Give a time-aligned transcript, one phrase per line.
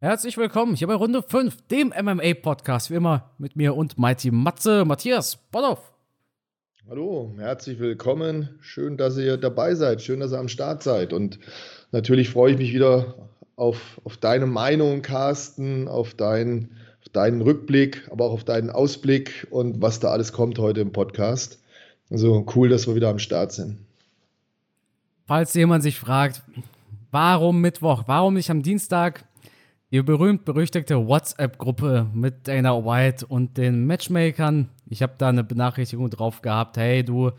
[0.00, 4.84] Herzlich willkommen hier bei Runde 5, dem MMA-Podcast, wie immer mit mir und Mighty Matze,
[4.84, 5.92] Matthias Bonhoff.
[6.88, 8.48] Hallo, herzlich willkommen.
[8.60, 10.00] Schön, dass ihr dabei seid.
[10.00, 11.12] Schön, dass ihr am Start seid.
[11.12, 11.40] Und
[11.90, 18.06] natürlich freue ich mich wieder auf, auf deine Meinung, Carsten, auf, dein, auf deinen Rückblick,
[18.12, 21.58] aber auch auf deinen Ausblick und was da alles kommt heute im Podcast.
[22.08, 23.78] Also cool, dass wir wieder am Start sind.
[25.26, 26.44] Falls jemand sich fragt,
[27.10, 29.24] warum Mittwoch, warum nicht am Dienstag?
[29.90, 34.68] Die berühmt-berüchtigte WhatsApp-Gruppe mit Dana White und den Matchmakern.
[34.84, 36.76] Ich habe da eine Benachrichtigung drauf gehabt.
[36.76, 37.30] Hey, du,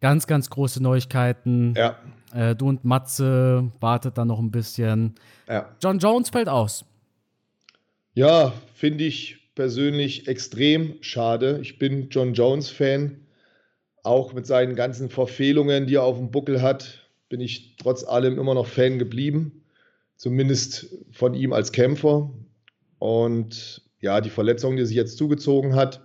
[0.00, 1.74] ganz, ganz große Neuigkeiten.
[1.76, 1.98] Ja.
[2.32, 5.16] Äh, du und Matze wartet da noch ein bisschen.
[5.46, 5.68] Ja.
[5.82, 6.86] John Jones fällt aus.
[8.14, 11.58] Ja, finde ich persönlich extrem schade.
[11.60, 13.26] Ich bin John Jones-Fan.
[14.04, 18.38] Auch mit seinen ganzen Verfehlungen, die er auf dem Buckel hat, bin ich trotz allem
[18.38, 19.57] immer noch Fan geblieben
[20.18, 22.30] zumindest von ihm als Kämpfer.
[22.98, 26.02] Und ja, die Verletzung, die sich jetzt zugezogen hat,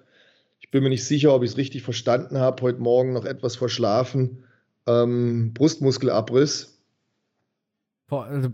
[0.61, 3.57] ich bin mir nicht sicher, ob ich es richtig verstanden habe, heute Morgen noch etwas
[3.57, 4.45] verschlafen.
[4.87, 6.79] Ähm, Brustmuskelabriss.
[8.09, 8.49] Äh,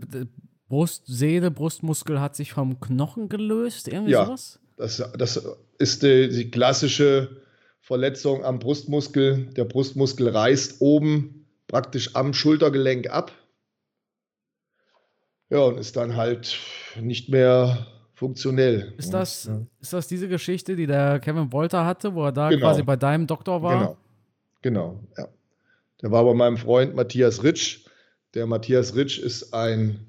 [0.68, 4.60] Brustseele, Brustmuskel hat sich vom Knochen gelöst, irgendwie ja, sowas?
[4.76, 5.44] Das, das
[5.78, 7.42] ist die, die klassische
[7.80, 9.46] Verletzung am Brustmuskel.
[9.56, 13.32] Der Brustmuskel reißt oben praktisch am Schultergelenk ab
[15.50, 16.58] ja, und ist dann halt
[17.00, 18.92] nicht mehr funktionell.
[18.98, 19.60] Ist das, ja.
[19.80, 22.66] ist das diese Geschichte, die der Kevin Wolter hatte, wo er da genau.
[22.66, 23.78] quasi bei deinem Doktor war?
[23.80, 23.96] Genau,
[24.62, 25.28] genau, ja.
[26.02, 27.84] Der war bei meinem Freund Matthias Ritsch.
[28.34, 30.06] Der Matthias Ritsch ist ein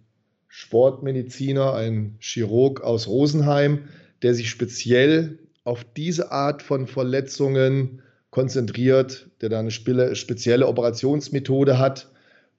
[0.47, 3.89] Sportmediziner, ein Chirurg aus Rosenheim,
[4.21, 12.09] der sich speziell auf diese Art von Verletzungen konzentriert, der da eine spezielle Operationsmethode hat.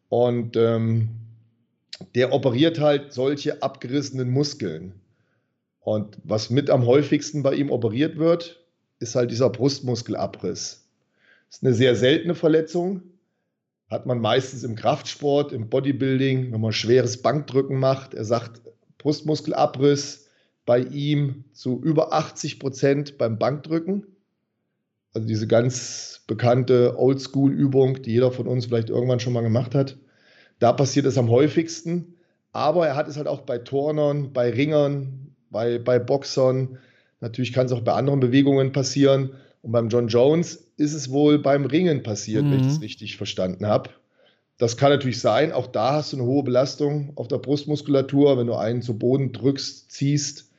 [0.08, 1.10] Und ähm,
[2.14, 4.94] der operiert halt solche abgerissenen Muskeln.
[5.80, 8.64] Und was mit am häufigsten bei ihm operiert wird,
[9.00, 10.86] ist halt dieser Brustmuskelabriss.
[11.50, 13.02] Ist eine sehr seltene Verletzung.
[13.90, 18.14] Hat man meistens im Kraftsport, im Bodybuilding, wenn man schweres Bankdrücken macht.
[18.14, 18.62] Er sagt,
[18.98, 20.28] Brustmuskelabriss
[20.64, 24.06] bei ihm zu über 80 Prozent beim Bankdrücken.
[25.12, 29.98] Also diese ganz bekannte Oldschool-Übung, die jeder von uns vielleicht irgendwann schon mal gemacht hat.
[30.62, 32.14] Da passiert es am häufigsten.
[32.52, 36.78] Aber er hat es halt auch bei Turnern, bei Ringern, bei, bei Boxern.
[37.20, 39.32] Natürlich kann es auch bei anderen Bewegungen passieren.
[39.62, 42.52] Und beim John Jones ist es wohl beim Ringen passiert, mhm.
[42.52, 43.90] wenn ich es richtig verstanden habe.
[44.56, 45.50] Das kann natürlich sein.
[45.50, 49.32] Auch da hast du eine hohe Belastung auf der Brustmuskulatur, wenn du einen zu Boden
[49.32, 50.52] drückst, ziehst.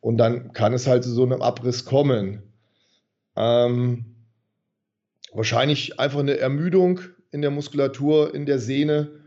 [0.00, 2.42] Und dann kann es halt zu so einem Abriss kommen.
[3.36, 4.16] Ähm,
[5.32, 6.98] wahrscheinlich einfach eine Ermüdung
[7.30, 9.22] in der Muskulatur, in der Sehne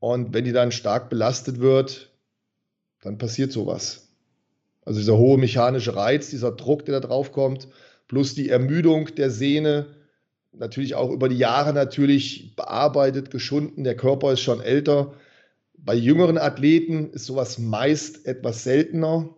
[0.00, 2.10] und wenn die dann stark belastet wird,
[3.02, 4.08] dann passiert sowas.
[4.84, 7.68] Also dieser hohe mechanische Reiz, dieser Druck, der da drauf kommt,
[8.08, 9.94] plus die Ermüdung der Sehne,
[10.52, 13.84] natürlich auch über die Jahre natürlich bearbeitet, geschunden.
[13.84, 15.14] Der Körper ist schon älter.
[15.76, 19.28] Bei jüngeren Athleten ist sowas meist etwas seltener.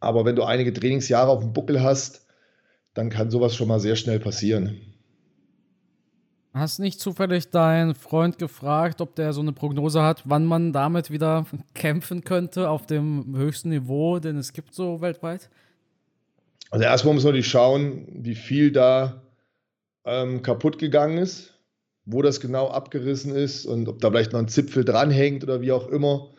[0.00, 2.26] Aber wenn du einige Trainingsjahre auf dem Buckel hast,
[2.94, 4.95] dann kann sowas schon mal sehr schnell passieren.
[6.56, 11.10] Hast nicht zufällig deinen Freund gefragt, ob der so eine Prognose hat, wann man damit
[11.10, 11.44] wieder
[11.74, 15.50] kämpfen könnte auf dem höchsten Niveau, den es gibt so weltweit?
[16.70, 19.20] Also erstmal muss man natürlich schauen, wie viel da
[20.06, 21.52] ähm, kaputt gegangen ist,
[22.06, 25.72] wo das genau abgerissen ist und ob da vielleicht noch ein Zipfel dranhängt oder wie
[25.72, 26.30] auch immer.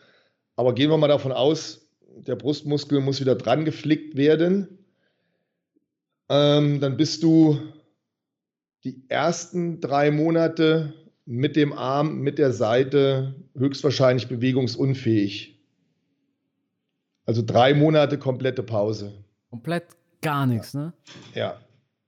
[0.56, 4.80] Aber gehen wir mal davon aus, der Brustmuskel muss wieder dran geflickt werden.
[6.28, 7.60] Ähm, dann bist du
[8.84, 10.94] die ersten drei Monate
[11.24, 15.60] mit dem Arm, mit der Seite höchstwahrscheinlich bewegungsunfähig.
[17.26, 19.12] Also drei Monate komplette Pause.
[19.50, 19.84] Komplett
[20.22, 20.94] gar nichts, ne?
[21.34, 21.58] Ja.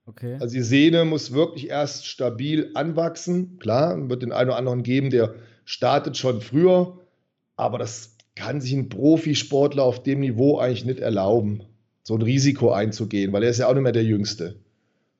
[0.07, 0.37] Okay.
[0.39, 3.59] Also die Sehne muss wirklich erst stabil anwachsen.
[3.59, 6.99] Klar, wird den einen oder anderen geben, der startet schon früher,
[7.55, 11.63] aber das kann sich ein Profisportler auf dem Niveau eigentlich nicht erlauben,
[12.01, 14.55] so ein Risiko einzugehen, weil er ist ja auch nicht mehr der Jüngste.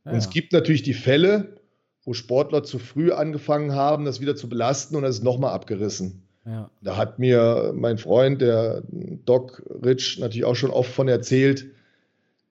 [0.06, 0.12] Ja.
[0.12, 1.56] Und es gibt natürlich die Fälle,
[2.04, 6.24] wo Sportler zu früh angefangen haben, das wieder zu belasten und das ist nochmal abgerissen.
[6.46, 6.72] Ja.
[6.82, 11.68] Da hat mir mein Freund, der Doc Rich, natürlich auch schon oft von erzählt.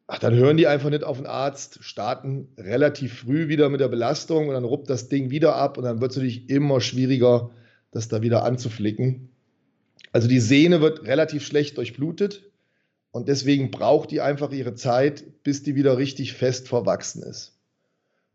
[0.07, 3.89] Ach, dann hören die einfach nicht auf den Arzt, starten relativ früh wieder mit der
[3.89, 7.51] Belastung und dann ruppt das Ding wieder ab und dann wird es natürlich immer schwieriger,
[7.91, 9.31] das da wieder anzuflicken.
[10.13, 12.50] Also die Sehne wird relativ schlecht durchblutet
[13.13, 17.57] und deswegen braucht die einfach ihre Zeit, bis die wieder richtig fest verwachsen ist.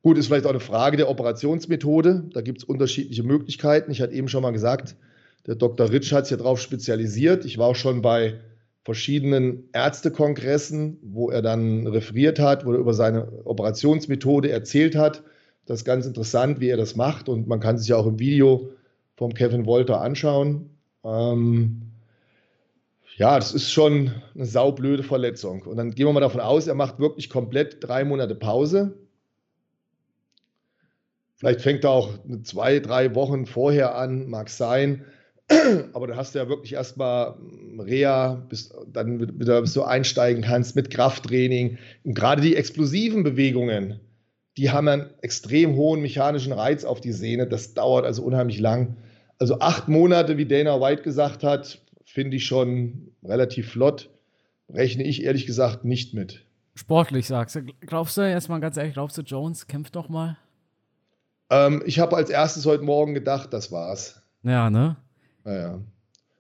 [0.02, 2.26] Gut, ist vielleicht auch eine Frage der Operationsmethode.
[2.32, 3.90] Da gibt es unterschiedliche Möglichkeiten.
[3.92, 4.96] Ich hatte eben schon mal gesagt,
[5.48, 5.92] der Dr.
[5.92, 7.46] Ritsch hat sich ja darauf spezialisiert.
[7.46, 8.40] Ich war auch schon bei
[8.84, 15.24] verschiedenen Ärztekongressen, wo er dann referiert hat, wo er über seine Operationsmethode erzählt hat.
[15.66, 18.20] Das ist ganz interessant, wie er das macht und man kann sich ja auch im
[18.20, 18.70] Video
[19.16, 20.70] vom Kevin Wolter anschauen.
[21.04, 21.85] Ähm,
[23.18, 25.62] ja, das ist schon eine saublöde Verletzung.
[25.64, 28.98] Und dann gehen wir mal davon aus, er macht wirklich komplett drei Monate Pause.
[31.38, 32.10] Vielleicht fängt er auch
[32.44, 35.06] zwei, drei Wochen vorher an, mag sein.
[35.94, 37.36] Aber dann hast du ja wirklich erstmal
[37.80, 41.78] Reha, bis dann wieder bis du einsteigen kannst mit Krafttraining.
[42.04, 44.00] Und gerade die explosiven Bewegungen,
[44.58, 47.48] die haben einen extrem hohen mechanischen Reiz auf die Sehne.
[47.48, 48.98] Das dauert also unheimlich lang.
[49.38, 51.85] Also acht Monate, wie Dana White gesagt hat,
[52.16, 54.10] finde ich schon relativ flott.
[54.70, 56.46] Rechne ich ehrlich gesagt nicht mit.
[56.74, 57.64] Sportlich sagst du.
[57.82, 60.38] Glaubst du, erstmal ganz ehrlich, glaubst du, Jones kämpft doch mal?
[61.50, 64.22] Ähm, ich habe als erstes heute Morgen gedacht, das war's.
[64.44, 64.96] Ja, ne?
[65.44, 65.82] Naja.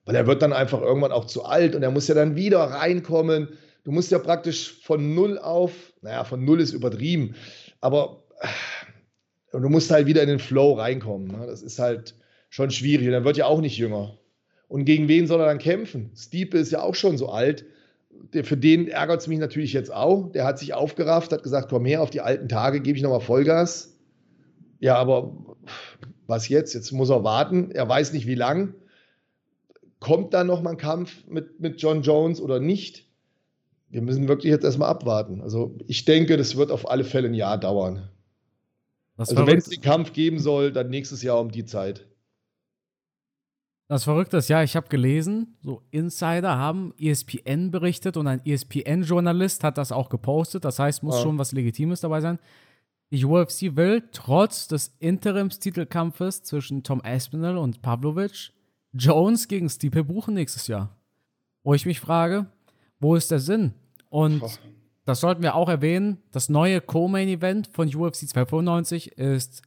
[0.06, 2.60] Weil er wird dann einfach irgendwann auch zu alt und er muss ja dann wieder
[2.60, 3.50] reinkommen.
[3.84, 7.36] Du musst ja praktisch von null auf, naja, von null ist übertrieben,
[7.82, 11.28] aber äh, du musst halt wieder in den Flow reinkommen.
[11.28, 11.46] Ne?
[11.46, 12.16] Das ist halt
[12.50, 13.08] schon schwierig.
[13.08, 14.18] Und er wird ja auch nicht jünger.
[14.68, 16.12] Und gegen wen soll er dann kämpfen?
[16.16, 17.66] Stiepe ist ja auch schon so alt.
[18.34, 20.32] Der, für den ärgert es mich natürlich jetzt auch.
[20.32, 23.22] Der hat sich aufgerafft, hat gesagt, komm her, auf die alten Tage gebe ich nochmal
[23.22, 23.98] Vollgas.
[24.80, 25.36] Ja, aber
[26.28, 26.74] was jetzt?
[26.74, 27.72] Jetzt muss er warten.
[27.72, 28.74] Er weiß nicht, wie lang.
[30.00, 33.06] Kommt dann nochmal ein Kampf mit, mit John Jones oder nicht?
[33.90, 35.42] Wir müssen wirklich jetzt erstmal abwarten.
[35.42, 38.10] Also ich denke, das wird auf alle Fälle ein Jahr dauern.
[39.16, 42.06] Was also wenn es den Kampf geben soll, dann nächstes Jahr um die Zeit.
[43.88, 49.64] Das Verrückte ist, ja, ich habe gelesen, so Insider haben ESPN berichtet und ein ESPN-Journalist
[49.64, 50.66] hat das auch gepostet.
[50.66, 51.22] Das heißt, muss ja.
[51.22, 52.40] schon was Legitimes dabei sein.
[53.12, 58.52] Die UFC will trotz des Interimstitelkampfes zwischen Tom Aspinall und Pavlovic
[58.94, 60.98] Jones gegen Stipe buchen nächstes Jahr.
[61.64, 62.48] Wo ich mich frage,
[63.00, 63.74] wo ist der Sinn?
[64.10, 64.52] Und Boah.
[65.06, 69.62] das sollten wir auch erwähnen, das neue Co-Main-Event von UFC 295 ist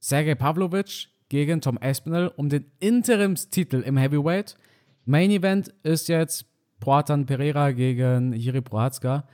[0.00, 4.56] Sergei Pavlovic gegen Tom Aspinall um den Interimstitel im Heavyweight.
[5.04, 6.46] Main Event ist jetzt
[6.80, 9.26] Poatan Pereira gegen Jiri Prohatska.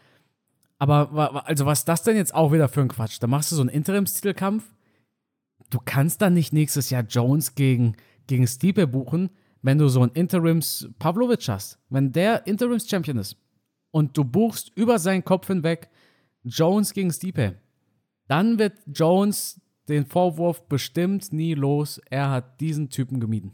[0.79, 3.19] Aber also was das denn jetzt auch wieder für ein Quatsch?
[3.20, 4.64] Da machst du so einen Interimstitelkampf.
[5.70, 7.96] Du kannst dann nicht nächstes Jahr Jones gegen,
[8.26, 9.31] gegen Stipe buchen,
[9.62, 11.79] wenn du so einen Interims Pavlovic hast.
[11.88, 13.37] Wenn der Interims Champion ist
[13.91, 15.88] und du buchst über seinen Kopf hinweg
[16.43, 17.56] Jones gegen Stipe,
[18.29, 23.52] dann wird Jones den Vorwurf bestimmt nie los, er hat diesen Typen gemieden.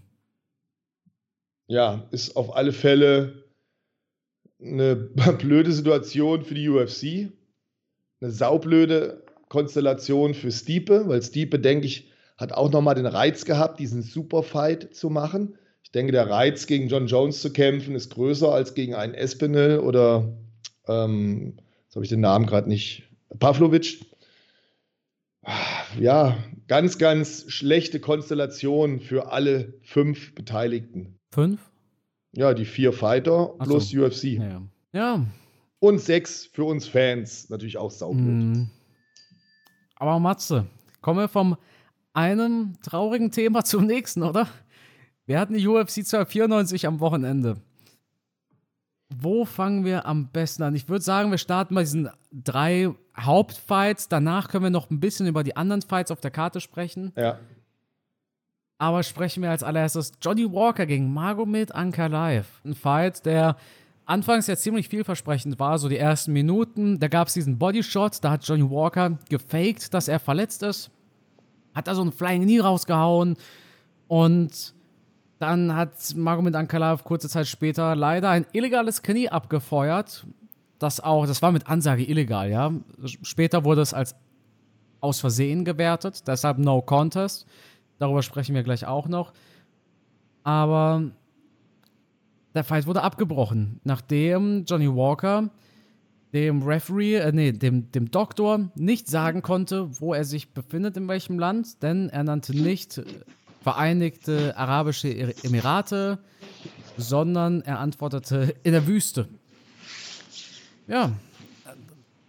[1.67, 3.45] Ja, ist auf alle Fälle
[4.61, 4.97] eine
[5.39, 7.33] blöde Situation für die UFC.
[8.21, 13.81] Eine saublöde Konstellation für Stiepe, weil Stiepe, denke ich, hat auch nochmal den Reiz gehabt,
[13.81, 15.57] diesen Superfight zu machen.
[15.83, 19.81] Ich denke, der Reiz, gegen John Jones zu kämpfen, ist größer als gegen einen Espinel
[19.81, 20.33] oder,
[20.87, 23.05] ähm, jetzt habe ich den Namen gerade nicht,
[23.39, 24.10] Pavlovic
[25.99, 26.37] ja,
[26.69, 31.19] ganz, ganz schlechte Konstellation für alle fünf Beteiligten.
[31.33, 31.61] Fünf?
[32.33, 34.05] Ja, die vier Fighter Ach plus so.
[34.05, 34.25] UFC.
[34.25, 34.63] Ja.
[34.93, 35.27] ja.
[35.79, 37.49] Und sechs für uns Fans.
[37.49, 38.27] Natürlich auch saublöd.
[38.27, 38.71] Mm.
[39.97, 40.67] Aber Matze,
[41.01, 41.57] kommen wir vom
[42.13, 44.49] einem traurigen Thema zum nächsten, oder?
[45.27, 47.57] Wir hatten die UFC 294 am Wochenende.
[49.15, 50.75] Wo fangen wir am besten an?
[50.75, 54.09] Ich würde sagen, wir starten bei diesen drei Hauptfights.
[54.09, 57.13] Danach können wir noch ein bisschen über die anderen Fights auf der Karte sprechen.
[57.17, 57.39] Ja.
[58.79, 62.47] Aber sprechen wir als allererstes Johnny Walker gegen Magomed Ankalaev.
[62.65, 63.57] Ein Fight, der
[64.07, 66.99] anfangs ja ziemlich vielversprechend war, so die ersten Minuten.
[66.99, 70.91] Da gab es diesen Bodyshot, da hat Johnny Walker gefaked, dass er verletzt ist.
[71.75, 73.37] Hat da so einen Flying Knee rausgehauen
[74.09, 74.75] und
[75.41, 80.27] dann hat Magomed Ankalaev kurze Zeit später leider ein illegales Knie abgefeuert.
[80.79, 82.73] Das auch, das war mit Ansage illegal, ja.
[83.23, 84.15] Später wurde es als
[85.01, 87.47] aus Versehen gewertet, deshalb No Contest.
[87.99, 89.33] Darüber sprechen wir gleich auch noch.
[90.43, 91.11] Aber
[92.55, 95.49] der Fight wurde abgebrochen, nachdem Johnny Walker
[96.33, 101.09] dem Referee, äh, nee, dem, dem Doktor nicht sagen konnte, wo er sich befindet, in
[101.09, 103.03] welchem Land, denn er nannte nicht
[103.61, 106.19] Vereinigte Arabische Emirate,
[106.97, 109.29] sondern er antwortete in der Wüste.
[110.87, 111.13] Ja,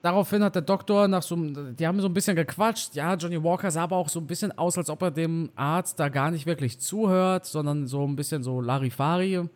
[0.02, 2.96] daraufhin hat der Doktor nach so die haben so ein bisschen gequatscht.
[2.96, 6.00] Ja, Johnny Walker sah aber auch so ein bisschen aus, als ob er dem Arzt
[6.00, 9.48] da gar nicht wirklich zuhört, sondern so ein bisschen so Larifari.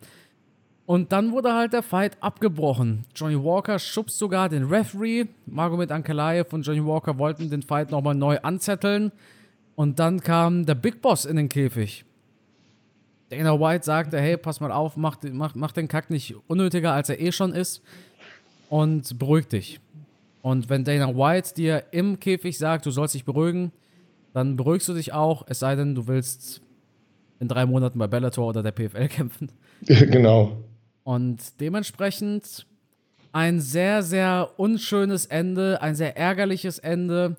[0.86, 3.04] Und dann wurde halt der Fight abgebrochen.
[3.14, 5.26] Johnny Walker schubst sogar den Referee.
[5.46, 9.10] Margomet Ankalaev und Johnny Walker wollten den Fight nochmal neu anzetteln.
[9.76, 12.04] Und dann kam der Big Boss in den Käfig.
[13.28, 17.08] Dana White sagte, hey, pass mal auf, mach, mach, mach den Kack nicht unnötiger, als
[17.08, 17.82] er eh schon ist
[18.68, 19.80] und beruhig dich.
[20.42, 23.72] Und wenn Dana White dir im Käfig sagt, du sollst dich beruhigen,
[24.32, 26.62] dann beruhigst du dich auch, es sei denn, du willst
[27.40, 29.50] in drei Monaten bei Bellator oder der PFL kämpfen.
[29.80, 30.56] genau.
[31.04, 32.66] Und dementsprechend
[33.32, 37.36] ein sehr, sehr unschönes Ende, ein sehr ärgerliches Ende.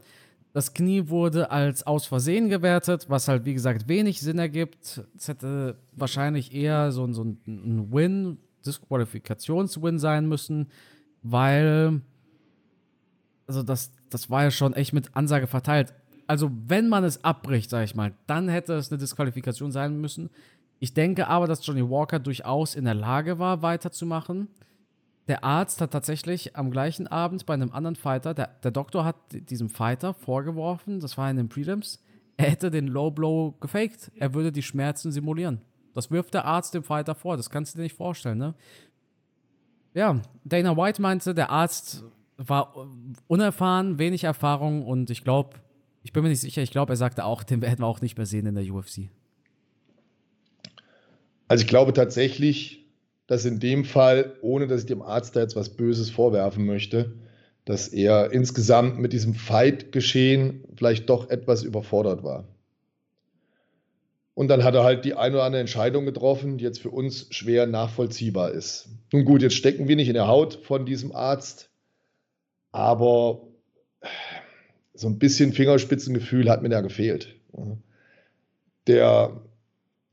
[0.53, 5.01] Das Knie wurde als aus Versehen gewertet, was halt, wie gesagt, wenig Sinn ergibt.
[5.15, 10.67] Es hätte wahrscheinlich eher so, so ein Win, Disqualifikationswin sein müssen,
[11.21, 12.01] weil,
[13.45, 15.93] also das, das war ja schon echt mit Ansage verteilt.
[16.27, 20.29] Also, wenn man es abbricht, sag ich mal, dann hätte es eine Disqualifikation sein müssen.
[20.79, 24.49] Ich denke aber, dass Johnny Walker durchaus in der Lage war, weiterzumachen.
[25.27, 29.15] Der Arzt hat tatsächlich am gleichen Abend bei einem anderen Fighter, der, der Doktor hat
[29.31, 32.01] diesem Fighter vorgeworfen, das war in den Prelims,
[32.37, 34.11] er hätte den Low Blow gefaked.
[34.15, 35.61] Er würde die Schmerzen simulieren.
[35.95, 37.35] Das wirft der Arzt dem Fighter vor.
[37.35, 38.53] Das kannst du dir nicht vorstellen, ne?
[39.95, 42.03] Ja, Dana White meinte, der Arzt
[42.37, 42.87] war
[43.25, 45.57] unerfahren, wenig Erfahrung und ich glaube,
[46.03, 48.15] ich bin mir nicht sicher, ich glaube, er sagte auch, den werden wir auch nicht
[48.15, 49.09] mehr sehen in der UFC.
[51.47, 52.85] Also ich glaube tatsächlich,
[53.27, 57.13] dass in dem Fall, ohne dass ich dem Arzt da jetzt was Böses vorwerfen möchte,
[57.65, 62.47] dass er insgesamt mit diesem Fight-Geschehen vielleicht doch etwas überfordert war.
[64.33, 67.27] Und dann hat er halt die eine oder andere Entscheidung getroffen, die jetzt für uns
[67.31, 68.87] schwer nachvollziehbar ist.
[69.11, 71.69] Nun gut, jetzt stecken wir nicht in der Haut von diesem Arzt,
[72.71, 73.41] aber
[74.93, 77.35] so ein bisschen Fingerspitzengefühl hat mir da gefehlt.
[78.85, 79.41] Der,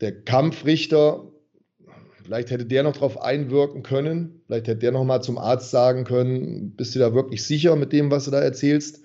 [0.00, 1.30] der Kampfrichter
[2.25, 4.40] Vielleicht hätte der noch darauf einwirken können.
[4.47, 7.93] Vielleicht hätte der noch mal zum Arzt sagen können, bist du da wirklich sicher mit
[7.93, 9.02] dem, was du da erzählst?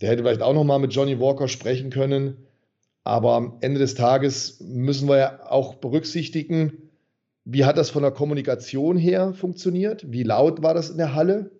[0.00, 2.36] Der hätte vielleicht auch noch mal mit Johnny Walker sprechen können.
[3.02, 6.90] Aber am Ende des Tages müssen wir ja auch berücksichtigen,
[7.44, 10.12] wie hat das von der Kommunikation her funktioniert?
[10.12, 11.50] Wie laut war das in der Halle?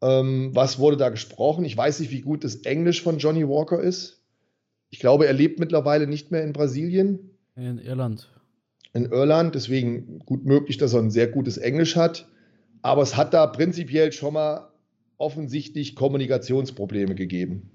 [0.00, 1.64] Ähm, was wurde da gesprochen?
[1.64, 4.22] Ich weiß nicht, wie gut das Englisch von Johnny Walker ist.
[4.90, 7.30] Ich glaube, er lebt mittlerweile nicht mehr in Brasilien.
[7.56, 8.30] In Irland
[8.92, 12.28] in Irland, deswegen gut möglich, dass er ein sehr gutes Englisch hat.
[12.82, 14.72] Aber es hat da prinzipiell schon mal
[15.16, 17.70] offensichtlich Kommunikationsprobleme gegeben.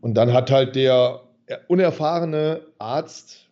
[0.00, 1.22] Und dann hat halt der
[1.68, 3.48] unerfahrene Arzt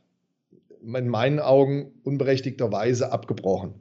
[0.82, 3.74] in meinen Augen unberechtigterweise abgebrochen.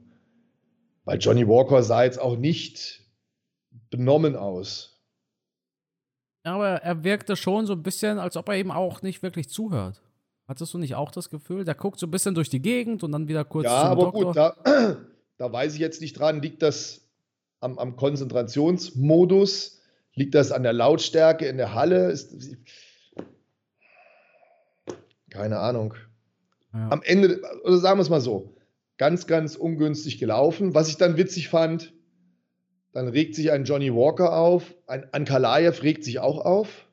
[1.04, 3.04] Weil Johnny Walker sah jetzt auch nicht
[3.90, 5.00] benommen aus.
[6.42, 10.02] Aber er wirkte schon so ein bisschen, als ob er eben auch nicht wirklich zuhört.
[10.48, 11.64] Hattest du nicht auch das Gefühl?
[11.64, 14.24] Der guckt so ein bisschen durch die Gegend und dann wieder kurz ja, aber Doktor.
[14.24, 14.96] gut, da,
[15.36, 16.40] da weiß ich jetzt nicht dran.
[16.40, 17.02] Liegt das
[17.60, 19.82] am, am Konzentrationsmodus?
[20.14, 22.10] Liegt das an der Lautstärke in der Halle?
[22.10, 22.56] Ist,
[25.28, 25.92] keine Ahnung.
[26.72, 26.92] Ja.
[26.92, 28.56] Am Ende, oder sagen wir es mal so,
[28.96, 30.74] ganz, ganz ungünstig gelaufen.
[30.74, 31.92] Was ich dann witzig fand,
[32.92, 36.87] dann regt sich ein Johnny Walker auf, ein Ankalaev regt sich auch auf.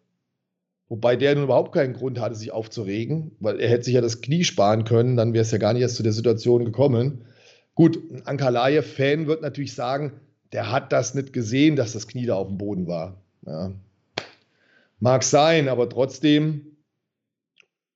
[0.88, 4.22] Wobei der nun überhaupt keinen Grund hatte, sich aufzuregen, weil er hätte sich ja das
[4.22, 7.26] Knie sparen können, dann wäre es ja gar nicht erst zu der Situation gekommen.
[7.74, 10.14] Gut, ein Ankalaev-Fan wird natürlich sagen,
[10.54, 13.22] der hat das nicht gesehen, dass das Knie da auf dem Boden war.
[13.46, 13.72] Ja.
[15.00, 16.78] Mag sein, aber trotzdem,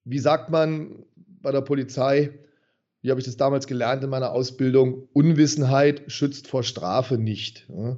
[0.04, 1.04] wie sagt man
[1.42, 2.32] bei der Polizei,
[3.02, 7.68] wie habe ich das damals gelernt in meiner Ausbildung, Unwissenheit schützt vor Strafe nicht.
[7.70, 7.98] Ja.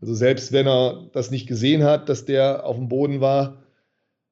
[0.00, 3.62] Also selbst wenn er das nicht gesehen hat, dass der auf dem Boden war,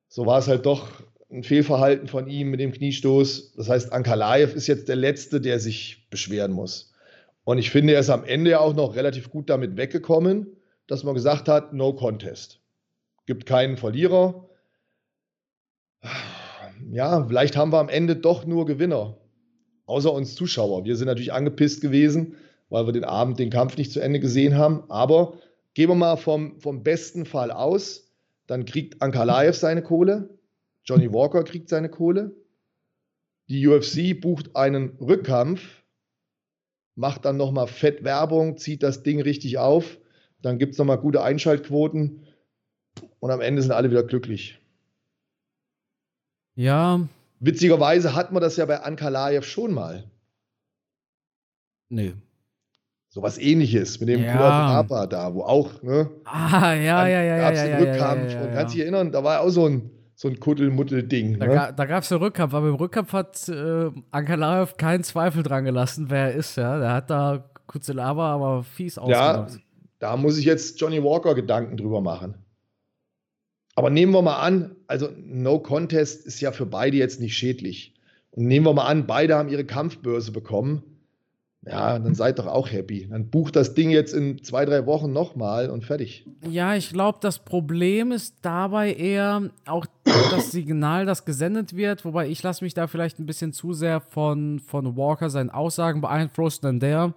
[0.09, 0.89] so war es halt doch
[1.31, 3.53] ein Fehlverhalten von ihm mit dem Kniestoß.
[3.55, 6.93] Das heißt, Ankalaev ist jetzt der Letzte, der sich beschweren muss.
[7.45, 10.47] Und ich finde, er ist am Ende ja auch noch relativ gut damit weggekommen,
[10.87, 12.61] dass man gesagt hat, no contest.
[13.27, 14.49] Gibt keinen Verlierer.
[16.91, 19.19] Ja, vielleicht haben wir am Ende doch nur Gewinner.
[19.85, 20.85] Außer uns Zuschauer.
[20.85, 22.37] Wir sind natürlich angepisst gewesen,
[22.71, 24.85] weil wir den Abend, den Kampf nicht zu Ende gesehen haben.
[24.89, 25.35] Aber
[25.75, 28.08] gehen wir mal vom, vom besten Fall aus
[28.49, 30.37] dann kriegt Ankalaev seine Kohle,
[30.85, 32.35] Johnny Walker kriegt seine Kohle,
[33.49, 35.85] die UFC bucht einen Rückkampf,
[36.97, 39.99] macht dann nochmal fett Werbung, zieht das Ding richtig auf,
[40.41, 42.27] dann gibt es nochmal gute Einschaltquoten
[43.21, 44.61] und am Ende sind alle wieder glücklich.
[46.57, 47.07] Ja.
[47.41, 50.11] Witzigerweise hat man das ja bei Ankalaev schon mal.
[51.91, 52.15] Nee.
[53.11, 54.37] So was ähnliches mit dem ja.
[54.37, 56.11] Papa da, wo auch, ne?
[56.25, 57.39] Ah, ja, ja, ja, ja.
[57.39, 58.33] Gab es den Rückkampf.
[58.33, 61.39] Ja, ja, und kannst dich erinnern, da war auch so ein, so ein Kuddelmuddel-Ding.
[61.39, 61.55] Da, ne?
[61.55, 65.65] ga, da gab es den Rückkampf, aber im Rückkampf hat äh, Ankalaev keinen Zweifel dran
[65.65, 66.79] gelassen, wer er ist, ja.
[66.79, 69.53] Der hat da Kuzelava aber fies ausgemacht.
[69.53, 69.59] Ja,
[70.01, 72.35] da muss ich jetzt Johnny Walker Gedanken drüber machen.
[73.75, 77.95] Aber nehmen wir mal an, also No Contest ist ja für beide jetzt nicht schädlich.
[78.33, 80.83] Und nehmen wir mal an, beide haben ihre Kampfbörse bekommen.
[81.71, 83.09] Ja, dann seid doch auch happy.
[83.09, 86.27] Dann bucht das Ding jetzt in zwei, drei Wochen nochmal und fertig.
[86.49, 92.05] Ja, ich glaube, das Problem ist dabei eher auch das Signal, das gesendet wird.
[92.05, 96.01] Wobei ich lasse mich da vielleicht ein bisschen zu sehr von, von Walker seinen Aussagen
[96.01, 97.15] beeinflussen, denn der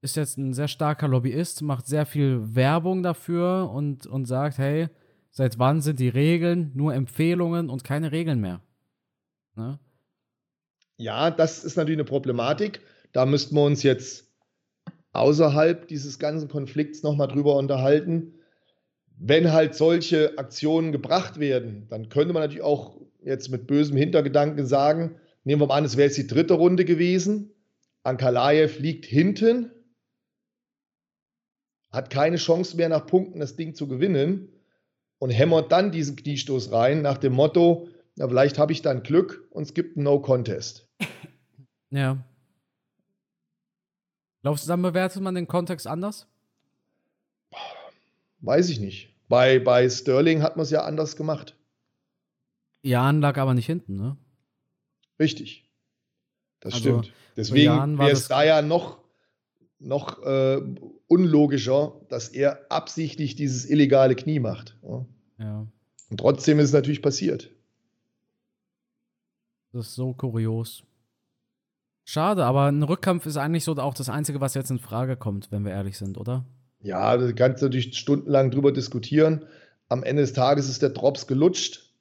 [0.00, 4.88] ist jetzt ein sehr starker Lobbyist, macht sehr viel Werbung dafür und, und sagt, hey,
[5.30, 8.60] seit wann sind die Regeln nur Empfehlungen und keine Regeln mehr?
[9.56, 9.78] Ne?
[10.96, 12.80] Ja, das ist natürlich eine Problematik.
[13.12, 14.30] Da müssten wir uns jetzt
[15.12, 18.34] außerhalb dieses ganzen Konflikts nochmal drüber unterhalten.
[19.18, 24.66] Wenn halt solche Aktionen gebracht werden, dann könnte man natürlich auch jetzt mit bösem Hintergedanken
[24.66, 27.52] sagen, nehmen wir mal an, es wäre jetzt die dritte Runde gewesen.
[28.02, 29.70] Ankalaev liegt hinten,
[31.90, 34.48] hat keine Chance mehr nach Punkten das Ding zu gewinnen
[35.18, 39.46] und hämmert dann diesen Kniestoß rein nach dem Motto, na, vielleicht habe ich dann Glück
[39.50, 40.88] und es gibt einen No-Contest.
[41.90, 42.24] Ja.
[44.42, 46.26] Glaubst du, dann bewertet man den Kontext anders?
[48.40, 49.14] Weiß ich nicht.
[49.28, 51.56] Bei, bei Sterling hat man es ja anders gemacht.
[52.82, 54.16] Jan lag aber nicht hinten, ne?
[55.18, 55.70] Richtig.
[56.60, 57.14] Das also, stimmt.
[57.36, 58.98] Deswegen wäre es da ja noch,
[59.78, 60.60] noch äh,
[61.06, 64.76] unlogischer, dass er absichtlich dieses illegale Knie macht.
[64.82, 65.06] Ja.
[65.38, 65.66] ja.
[66.10, 67.50] Und trotzdem ist es natürlich passiert.
[69.72, 70.82] Das ist so kurios.
[72.10, 75.52] Schade, aber ein Rückkampf ist eigentlich so auch das Einzige, was jetzt in Frage kommt,
[75.52, 76.44] wenn wir ehrlich sind, oder?
[76.80, 79.44] Ja, da kannst du natürlich stundenlang drüber diskutieren.
[79.88, 81.92] Am Ende des Tages ist der Drops gelutscht.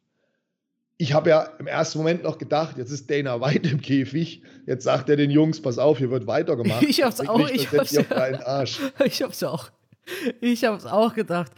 [0.98, 4.42] Ich habe ja im ersten Moment noch gedacht, jetzt ist Dana White im Käfig.
[4.66, 6.82] Jetzt sagt er den Jungs, pass auf, hier wird weitergemacht.
[6.90, 8.64] Ich hab's auch, ich hab's, ja,
[9.06, 9.70] ich hab's auch.
[10.42, 11.52] Ich hab's auch gedacht.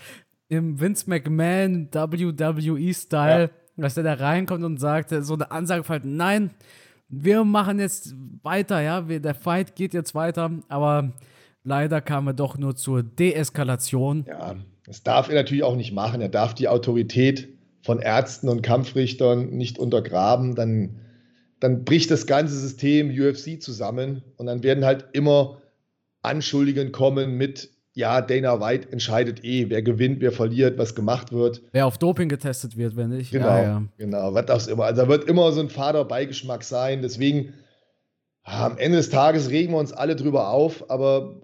[0.49, 3.49] Im Vince McMahon WWE-Style, ja.
[3.77, 6.51] dass der da reinkommt und sagt, so eine Ansage halt, nein,
[7.11, 11.11] wir machen jetzt weiter, ja, der Fight geht jetzt weiter, aber
[11.63, 14.25] leider kam er doch nur zur Deeskalation.
[14.27, 16.21] Ja, das darf er natürlich auch nicht machen.
[16.21, 17.49] Er darf die Autorität
[17.83, 20.55] von Ärzten und Kampfrichtern nicht untergraben.
[20.55, 21.01] Dann,
[21.59, 25.57] dann bricht das ganze System UFC zusammen und dann werden halt immer
[26.21, 31.61] Anschuldigungen kommen mit ja, Dana White entscheidet eh, wer gewinnt, wer verliert, was gemacht wird.
[31.71, 33.31] Wer auf Doping getestet wird, wenn nicht.
[33.31, 33.83] Genau, ja, ja.
[33.97, 34.85] genau, was auch immer.
[34.85, 37.01] Also da wird immer so ein fader Beigeschmack sein.
[37.01, 37.53] Deswegen,
[38.43, 41.41] am Ende des Tages regen wir uns alle drüber auf, aber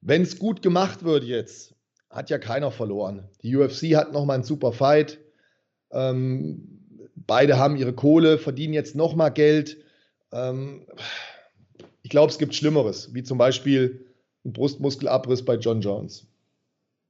[0.00, 1.76] wenn es gut gemacht wird jetzt,
[2.10, 3.28] hat ja keiner verloren.
[3.42, 5.18] Die UFC hat nochmal einen super Fight.
[5.92, 9.78] Ähm, beide haben ihre Kohle, verdienen jetzt nochmal Geld.
[10.32, 10.86] Ähm,
[12.02, 14.11] ich glaube, es gibt Schlimmeres, wie zum Beispiel
[14.44, 16.26] ein Brustmuskelabriss bei John Jones.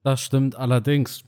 [0.03, 1.25] Das stimmt allerdings.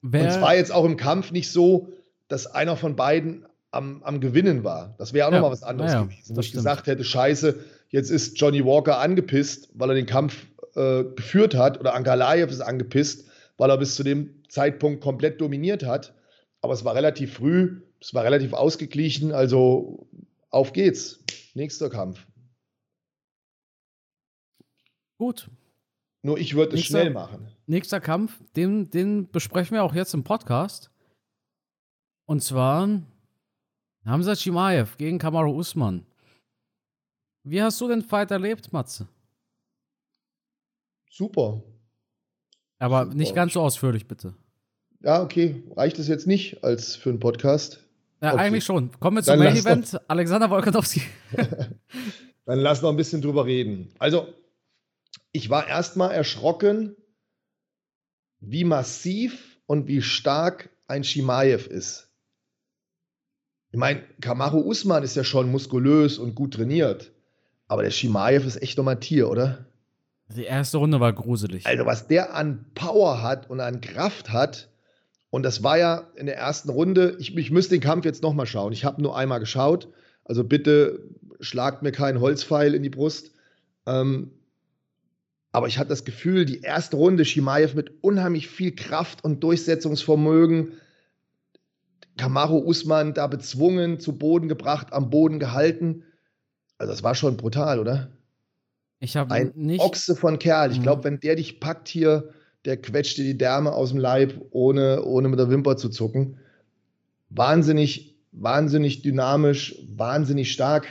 [0.00, 1.88] Wer Und es war jetzt auch im Kampf nicht so,
[2.28, 4.94] dass einer von beiden am, am Gewinnen war.
[4.98, 6.36] Das wäre auch ja, nochmal was anderes ja, gewesen.
[6.36, 6.60] Wo ich stimmt.
[6.60, 7.58] gesagt hätte, scheiße,
[7.88, 12.60] jetzt ist Johnny Walker angepisst, weil er den Kampf äh, geführt hat, oder Ankalaev ist
[12.60, 16.14] angepisst, weil er bis zu dem Zeitpunkt komplett dominiert hat.
[16.60, 20.06] Aber es war relativ früh, es war relativ ausgeglichen, also
[20.50, 21.20] auf geht's.
[21.54, 22.26] Nächster Kampf.
[25.22, 25.48] Gut.
[26.22, 27.46] Nur ich würde es schnell machen.
[27.68, 30.90] Nächster Kampf, den, den besprechen wir auch jetzt im Podcast.
[32.26, 32.88] Und zwar
[34.04, 36.04] Hamza Chimaev gegen Kamaru Usman.
[37.44, 39.06] Wie hast du den Fight erlebt, Matze?
[41.08, 41.62] Super.
[42.80, 43.14] Aber Super.
[43.14, 44.34] nicht ganz so ausführlich, bitte.
[45.04, 45.62] Ja, okay.
[45.76, 47.78] Reicht es jetzt nicht als für einen Podcast?
[48.20, 48.42] Ja, okay.
[48.42, 48.90] eigentlich schon.
[48.98, 50.00] Kommen wir zum Main Event.
[50.08, 51.02] Alexander Wolkanowski.
[52.44, 53.94] Dann lass noch ein bisschen drüber reden.
[54.00, 54.26] Also,
[55.32, 56.96] ich war erstmal erschrocken,
[58.40, 62.08] wie massiv und wie stark ein Shimaev ist.
[63.70, 67.12] Ich meine, Kamaru Usman ist ja schon muskulös und gut trainiert.
[67.66, 69.64] Aber der Shimaev ist echt nochmal ein Tier, oder?
[70.28, 71.66] Die erste Runde war gruselig.
[71.66, 74.68] Also, was der an Power hat und an Kraft hat,
[75.30, 78.44] und das war ja in der ersten Runde, ich, ich müsste den Kampf jetzt nochmal
[78.44, 78.72] schauen.
[78.74, 79.88] Ich habe nur einmal geschaut.
[80.24, 81.08] Also bitte
[81.40, 83.32] schlagt mir keinen Holzpfeil in die Brust.
[83.86, 84.32] Ähm,
[85.52, 90.72] aber ich hatte das Gefühl, die erste Runde Shimaev mit unheimlich viel Kraft und Durchsetzungsvermögen.
[92.16, 96.04] Kamaru Usman da bezwungen, zu Boden gebracht, am Boden gehalten.
[96.78, 98.10] Also das war schon brutal, oder?
[99.00, 100.70] Ich habe ein nicht Ochse von Kerl.
[100.72, 100.82] Ich mhm.
[100.84, 102.30] glaube, wenn der dich packt hier,
[102.64, 106.38] der quetscht dir die Därme aus dem Leib, ohne, ohne mit der Wimper zu zucken.
[107.28, 110.86] Wahnsinnig, wahnsinnig dynamisch, wahnsinnig stark.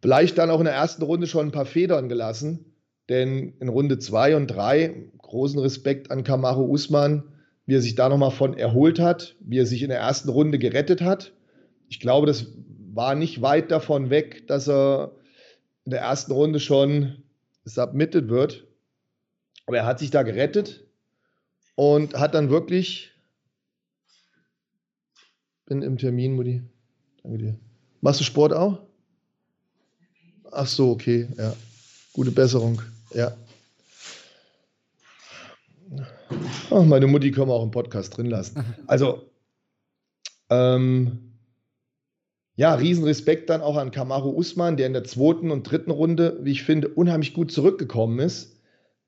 [0.00, 2.67] Vielleicht dann auch in der ersten Runde schon ein paar Federn gelassen.
[3.08, 7.22] Denn in Runde 2 und 3, großen Respekt an Kamaru Usman,
[7.66, 10.58] wie er sich da nochmal von erholt hat, wie er sich in der ersten Runde
[10.58, 11.32] gerettet hat.
[11.88, 12.46] Ich glaube, das
[12.92, 15.12] war nicht weit davon weg, dass er
[15.84, 17.22] in der ersten Runde schon
[17.64, 18.66] submitted wird.
[19.66, 20.86] Aber er hat sich da gerettet
[21.74, 23.12] und hat dann wirklich.
[25.66, 26.62] Bin im Termin, Mutti.
[27.22, 27.60] Danke dir.
[28.00, 28.78] Machst du Sport auch?
[30.50, 31.54] Ach so, okay, ja.
[32.14, 32.80] Gute Besserung,
[33.12, 33.36] ja.
[36.70, 38.64] Ach, meine Mutti können wir auch im Podcast drin lassen.
[38.86, 39.30] Also,
[40.50, 41.28] ähm,
[42.56, 46.52] ja, Riesenrespekt dann auch an Kamaru Usman, der in der zweiten und dritten Runde, wie
[46.52, 48.56] ich finde, unheimlich gut zurückgekommen ist,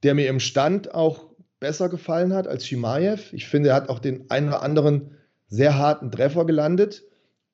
[0.02, 1.26] der mir im Stand auch
[1.58, 3.32] besser gefallen hat als Shimaev.
[3.32, 5.16] Ich finde, er hat auch den einen oder anderen
[5.48, 7.02] sehr harten Treffer gelandet.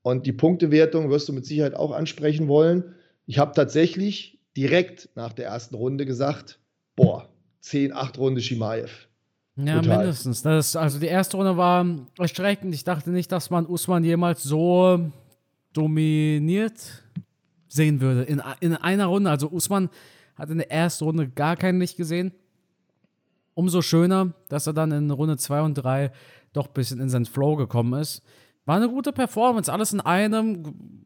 [0.02, 2.94] Und die Punktewertung wirst du mit Sicherheit auch ansprechen wollen.
[3.26, 6.58] Ich habe tatsächlich direkt nach der ersten Runde gesagt,
[6.96, 7.28] boah,
[7.60, 9.08] 10, 8 Runde Shimaev.
[9.56, 9.98] Ja, Total.
[9.98, 10.42] mindestens.
[10.42, 11.86] Das, also die erste Runde war
[12.18, 12.74] erschreckend.
[12.74, 15.10] Ich dachte nicht, dass man Usman jemals so
[15.72, 17.02] dominiert
[17.68, 18.22] sehen würde.
[18.24, 19.30] In, in einer Runde.
[19.30, 19.88] Also Usman
[20.34, 22.32] hat in der ersten Runde gar kein Licht gesehen.
[23.54, 26.12] Umso schöner, dass er dann in Runde 2 und 3
[26.52, 28.22] doch ein bisschen in seinen Flow gekommen ist.
[28.66, 31.02] War eine gute Performance, alles in einem.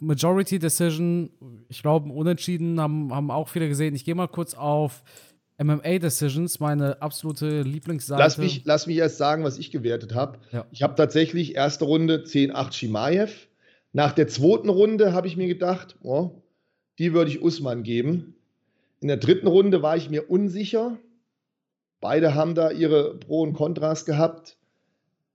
[0.00, 1.30] Majority Decision,
[1.68, 3.94] ich glaube, unentschieden haben, haben auch viele gesehen.
[3.94, 5.02] Ich gehe mal kurz auf
[5.62, 8.20] MMA Decisions, meine absolute Lieblingsseite.
[8.20, 10.38] Lass mich, lass mich erst sagen, was ich gewertet habe.
[10.52, 10.66] Ja.
[10.72, 13.48] Ich habe tatsächlich erste Runde 10-8 Shimaev.
[13.92, 16.42] Nach der zweiten Runde habe ich mir gedacht, oh,
[16.98, 18.34] die würde ich Usman geben.
[19.00, 20.98] In der dritten Runde war ich mir unsicher.
[22.00, 24.56] Beide haben da ihre Pro und Kontras gehabt.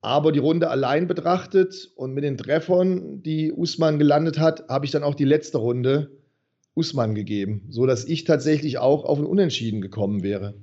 [0.01, 4.91] Aber die Runde allein betrachtet und mit den Treffern, die Usman gelandet hat, habe ich
[4.91, 6.11] dann auch die letzte Runde
[6.73, 10.53] Usman gegeben, sodass ich tatsächlich auch auf ein Unentschieden gekommen wäre.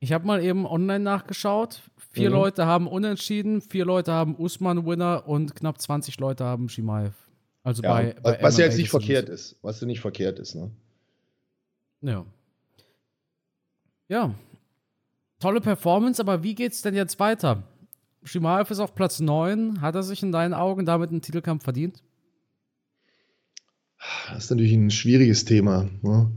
[0.00, 1.80] Ich habe mal eben online nachgeschaut.
[2.10, 2.36] Vier mhm.
[2.36, 7.14] Leute haben Unentschieden, vier Leute haben Usman-Winner und knapp 20 Leute haben Shimaev.
[7.62, 9.56] Also ja, bei, bei was ja jetzt nicht verkehrt ist.
[9.62, 10.70] Was ja nicht verkehrt ist, ne?
[12.02, 12.24] Ja.
[14.08, 14.34] Ja.
[15.40, 17.62] Tolle Performance, aber wie geht's denn jetzt weiter?
[18.24, 19.80] Shimaev ist auf Platz 9.
[19.80, 22.02] Hat er sich in deinen Augen damit einen Titelkampf verdient?
[24.28, 25.88] Das ist natürlich ein schwieriges Thema.
[26.02, 26.30] Ne?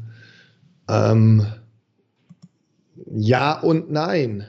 [0.87, 1.45] Ähm,
[3.13, 4.45] ja und nein.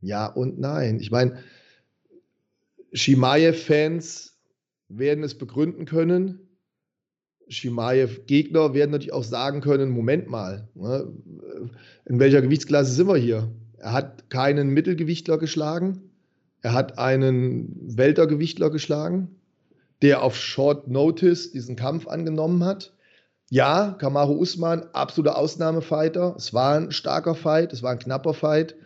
[0.00, 1.00] Ja und nein.
[1.00, 1.38] Ich meine,
[2.92, 4.38] Shimaev-Fans
[4.88, 6.40] werden es begründen können.
[7.48, 11.12] Shimaev-Gegner werden natürlich auch sagen können: Moment mal, ne?
[12.04, 13.50] in welcher Gewichtsklasse sind wir hier?
[13.78, 16.09] Er hat keinen Mittelgewichtler geschlagen.
[16.62, 19.40] Er hat einen Weltergewichtler geschlagen
[20.02, 22.92] der auf Short Notice diesen Kampf angenommen hat.
[23.50, 26.34] Ja, Kamaru Usman, absoluter Ausnahmefighter.
[26.36, 28.76] Es war ein starker Fight, es war ein knapper Fight.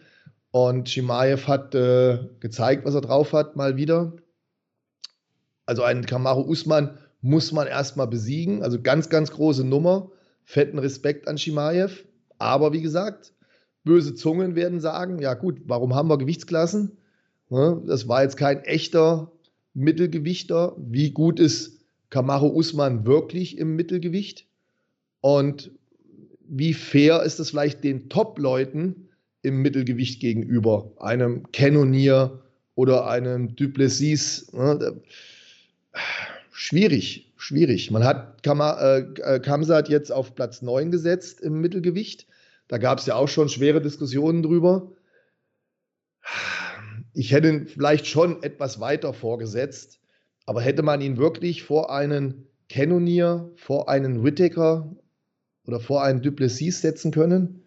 [0.50, 4.14] Und Shimaev hat äh, gezeigt, was er drauf hat, mal wieder.
[5.66, 8.62] Also einen Kamaru Usman muss man erstmal besiegen.
[8.62, 10.10] Also ganz, ganz große Nummer.
[10.44, 12.04] Fetten Respekt an Shimaev.
[12.38, 13.32] Aber wie gesagt,
[13.84, 16.98] böse Zungen werden sagen, ja gut, warum haben wir Gewichtsklassen?
[17.50, 19.30] Ne, das war jetzt kein echter
[19.74, 20.74] Mittelgewichter.
[20.78, 24.46] Wie gut ist Kamaru Usman wirklich im Mittelgewicht?
[25.20, 25.70] Und
[26.46, 29.08] wie fair ist es vielleicht den Top-Leuten
[29.42, 30.92] im Mittelgewicht gegenüber?
[30.98, 32.42] Einem Cannonier
[32.74, 34.52] oder einem Duplessis?
[34.52, 35.00] Ne?
[36.50, 37.90] Schwierig, schwierig.
[37.90, 42.26] Man hat äh, Kamsat jetzt auf Platz 9 gesetzt im Mittelgewicht.
[42.68, 44.92] Da gab es ja auch schon schwere Diskussionen drüber
[47.14, 50.00] ich hätte ihn vielleicht schon etwas weiter vorgesetzt,
[50.46, 54.94] aber hätte man ihn wirklich vor einen Cannonier, vor einen Whittaker
[55.66, 57.62] oder vor einen Duplessis setzen können,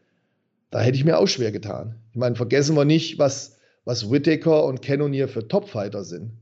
[0.70, 1.96] da hätte ich mir auch schwer getan.
[2.12, 6.34] Ich meine, vergessen wir nicht, was, was Whittaker und Cannonier für Topfighter sind.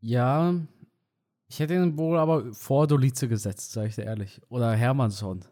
[0.00, 0.54] Ja,
[1.48, 4.40] ich hätte ihn wohl aber vor Dolize gesetzt, sage ich dir ehrlich.
[4.48, 5.44] Oder Hermannsson.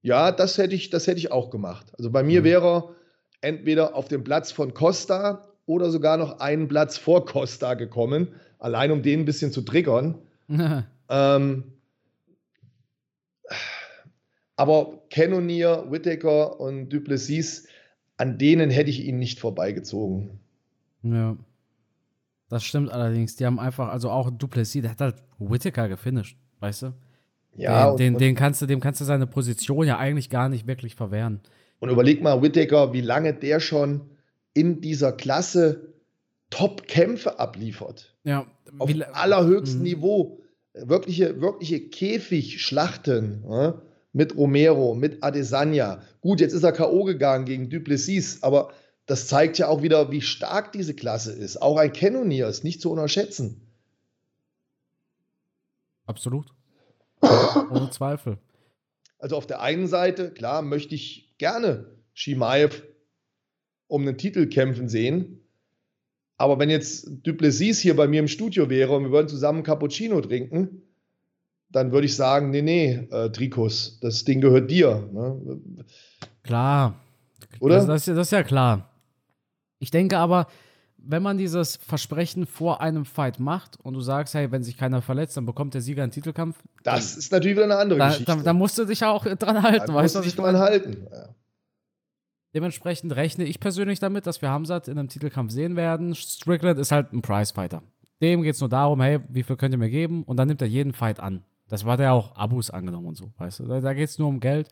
[0.00, 1.92] Ja, das hätte ich, das hätte ich auch gemacht.
[1.98, 2.44] Also bei mir mhm.
[2.44, 2.94] wäre er
[3.42, 8.28] entweder auf den Platz von Costa oder sogar noch einen Platz vor Costa gekommen,
[8.58, 10.18] allein um den ein bisschen zu triggern.
[11.08, 11.64] ähm,
[14.56, 17.66] aber Cannonier, Whittaker und Duplessis,
[18.16, 20.40] an denen hätte ich ihn nicht vorbeigezogen.
[21.02, 21.36] Ja.
[22.48, 23.34] Das stimmt allerdings.
[23.36, 26.92] Die haben einfach, also auch Duplessis, der hat halt Whittaker gefinisht, weißt du?
[27.54, 27.94] Ja.
[27.94, 30.94] Den, den, den kannst du, dem kannst du seine Position ja eigentlich gar nicht wirklich
[30.94, 31.40] verwehren.
[31.82, 34.02] Und überleg mal, Whittaker, wie lange der schon
[34.54, 35.94] in dieser Klasse
[36.48, 38.14] Top-Kämpfe abliefert.
[38.22, 38.46] Ja.
[38.78, 39.84] Auf allerhöchstem mhm.
[39.84, 40.38] Niveau.
[40.74, 43.82] Wirkliche, wirkliche Käfigschlachten ja?
[44.12, 46.02] mit Romero, mit Adesanya.
[46.20, 47.02] Gut, jetzt ist er K.O.
[47.02, 48.70] gegangen gegen Duplessis, aber
[49.06, 51.60] das zeigt ja auch wieder, wie stark diese Klasse ist.
[51.60, 53.60] Auch ein Cannonier ist nicht zu unterschätzen.
[56.06, 56.46] Absolut.
[57.20, 58.38] Ohne Zweifel.
[59.22, 62.82] Also auf der einen Seite, klar, möchte ich gerne Shimaev
[63.86, 65.46] um einen Titel kämpfen sehen.
[66.38, 70.20] Aber wenn jetzt Duplessis hier bei mir im Studio wäre und wir würden zusammen Cappuccino
[70.20, 70.82] trinken,
[71.70, 75.08] dann würde ich sagen, nee, nee, äh, Trikus, das Ding gehört dir.
[75.12, 75.60] Ne?
[76.42, 76.96] Klar.
[77.60, 77.76] Oder?
[77.76, 78.90] Das, das, das ist ja klar.
[79.78, 80.48] Ich denke aber,
[81.04, 85.02] wenn man dieses Versprechen vor einem Fight macht und du sagst, hey, wenn sich keiner
[85.02, 86.62] verletzt, dann bekommt der Sieger einen Titelkampf.
[86.82, 88.36] Das ist natürlich wieder eine andere Da, Geschichte.
[88.36, 90.56] da, da musst du dich ja auch dran halten, Da weißt musst du, dich dran
[90.58, 91.06] halten.
[91.10, 91.28] Ja.
[92.54, 96.14] Dementsprechend rechne ich persönlich damit, dass wir Hamzat in einem Titelkampf sehen werden.
[96.14, 97.82] Strickland ist halt ein Prizefighter.
[98.20, 100.22] Dem geht es nur darum, hey, wie viel könnt ihr mir geben?
[100.24, 101.42] Und dann nimmt er jeden Fight an.
[101.68, 103.66] Das war der auch Abus angenommen und so, weißt du?
[103.66, 104.68] Da, da geht es nur um Geld.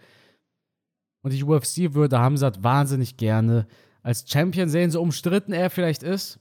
[1.22, 3.66] Und die UFC würde Hamzat wahnsinnig gerne
[4.02, 6.38] als Champion sehen, so umstritten er vielleicht ist.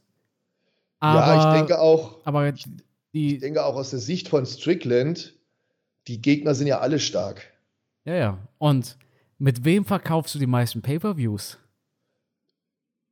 [1.00, 2.66] Aber, ja, ich denke auch, aber ich
[3.14, 5.34] die, denke auch aus der Sicht von Strickland,
[6.08, 7.42] die Gegner sind ja alle stark.
[8.06, 8.38] ja, ja.
[8.58, 8.98] Und
[9.38, 11.58] mit wem verkaufst du die meisten Pay-Per-Views?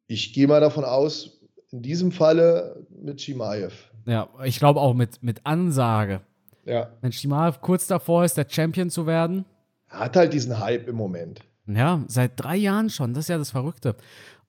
[0.08, 1.40] Ich gehe mal davon aus,
[1.72, 3.74] in diesem Falle mit Shimaev.
[4.06, 6.22] Ja, ich glaube auch mit, mit Ansage.
[6.66, 6.92] Ja.
[7.02, 9.46] Wenn Shimaev kurz davor ist, der Champion zu werden,
[9.90, 11.42] Er hat halt diesen Hype im Moment.
[11.66, 13.14] Ja, seit drei Jahren schon.
[13.14, 13.96] Das ist ja das Verrückte.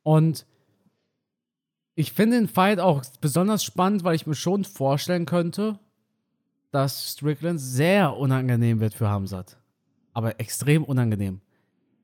[0.08, 0.46] Und
[1.94, 5.78] ich finde den Fight auch besonders spannend, weil ich mir schon vorstellen könnte,
[6.70, 9.58] dass Strickland sehr unangenehm wird für Hamzat.
[10.14, 11.42] Aber extrem unangenehm.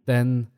[0.06, 0.48] Denn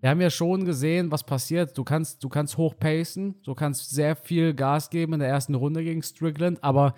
[0.00, 1.76] wir haben ja schon gesehen, was passiert.
[1.76, 5.82] Du kannst, du kannst hochpacen, du kannst sehr viel Gas geben in der ersten Runde
[5.82, 6.94] gegen Strickland, aber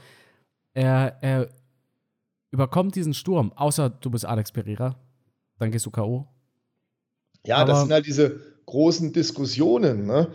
[0.75, 1.49] er, er
[2.51, 3.51] überkommt diesen Sturm.
[3.55, 4.97] Außer du bist Alex Pereira.
[5.59, 6.29] Dann gehst du K.O.
[7.47, 10.07] Ja, Aber- das sind halt diese großen Diskussionen.
[10.07, 10.29] Ne?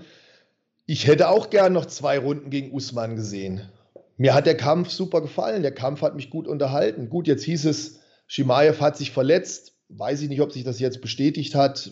[0.86, 3.62] Ich hätte auch gern noch zwei Runden gegen Usman gesehen.
[4.18, 5.64] Mir hat der Kampf super gefallen.
[5.64, 7.10] Der Kampf hat mich gut unterhalten.
[7.10, 9.74] Gut, jetzt hieß es, Shimaev hat sich verletzt.
[9.90, 11.92] Weiß ich nicht, ob sich das jetzt bestätigt hat.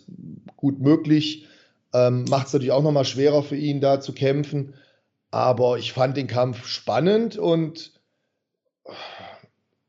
[0.57, 1.47] Gut möglich.
[1.93, 4.73] Ähm, Macht es natürlich auch nochmal schwerer für ihn, da zu kämpfen.
[5.31, 7.93] Aber ich fand den Kampf spannend und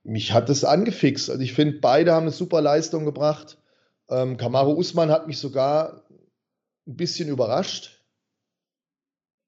[0.02, 1.30] mich hat es angefixt.
[1.30, 3.58] Also ich finde, beide haben eine super Leistung gebracht.
[4.08, 6.03] Ähm, Kamaru Usman hat mich sogar
[6.86, 8.02] ein bisschen überrascht.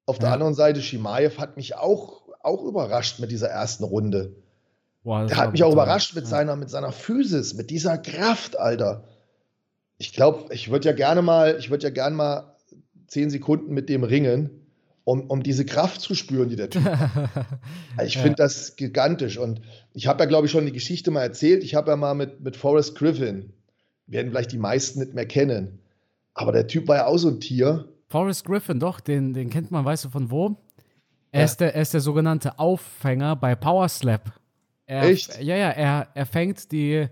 [0.05, 0.33] Auf der Ja.
[0.33, 4.35] anderen Seite, Shimaev hat mich auch, auch überrascht mit dieser ersten Runde.
[5.03, 6.29] Boah, Der hat mich auch überrascht mit Ja.
[6.29, 9.03] seiner, mit seiner Physis, mit dieser Kraft, Alter.
[9.97, 12.55] Ich glaube, ich würde ja gerne mal, ich würde ja gerne mal
[13.07, 14.67] zehn Sekunden mit dem ringen,
[15.03, 17.09] um, um diese Kraft zu spüren, die der Typ hat.
[18.03, 18.21] Ich Ja.
[18.21, 19.37] finde das gigantisch.
[19.37, 19.61] Und
[19.93, 21.63] ich habe ja, glaube ich, schon die Geschichte mal erzählt.
[21.63, 23.53] Ich habe ja mal mit, mit Forrest Griffin,
[24.05, 25.79] werden vielleicht die meisten nicht mehr kennen.
[26.37, 27.85] Aber der Typ war ja auch so ein Tier.
[28.09, 30.55] Forrest Griffin, doch, den, den kennt man, weißt du von wo?
[31.31, 31.45] Er, Ja.
[31.45, 34.31] ist, der, er ist der sogenannte Auffänger bei Power Slap.
[34.85, 35.41] Er, Echt?
[35.41, 37.07] Ja, ja, er, er fängt die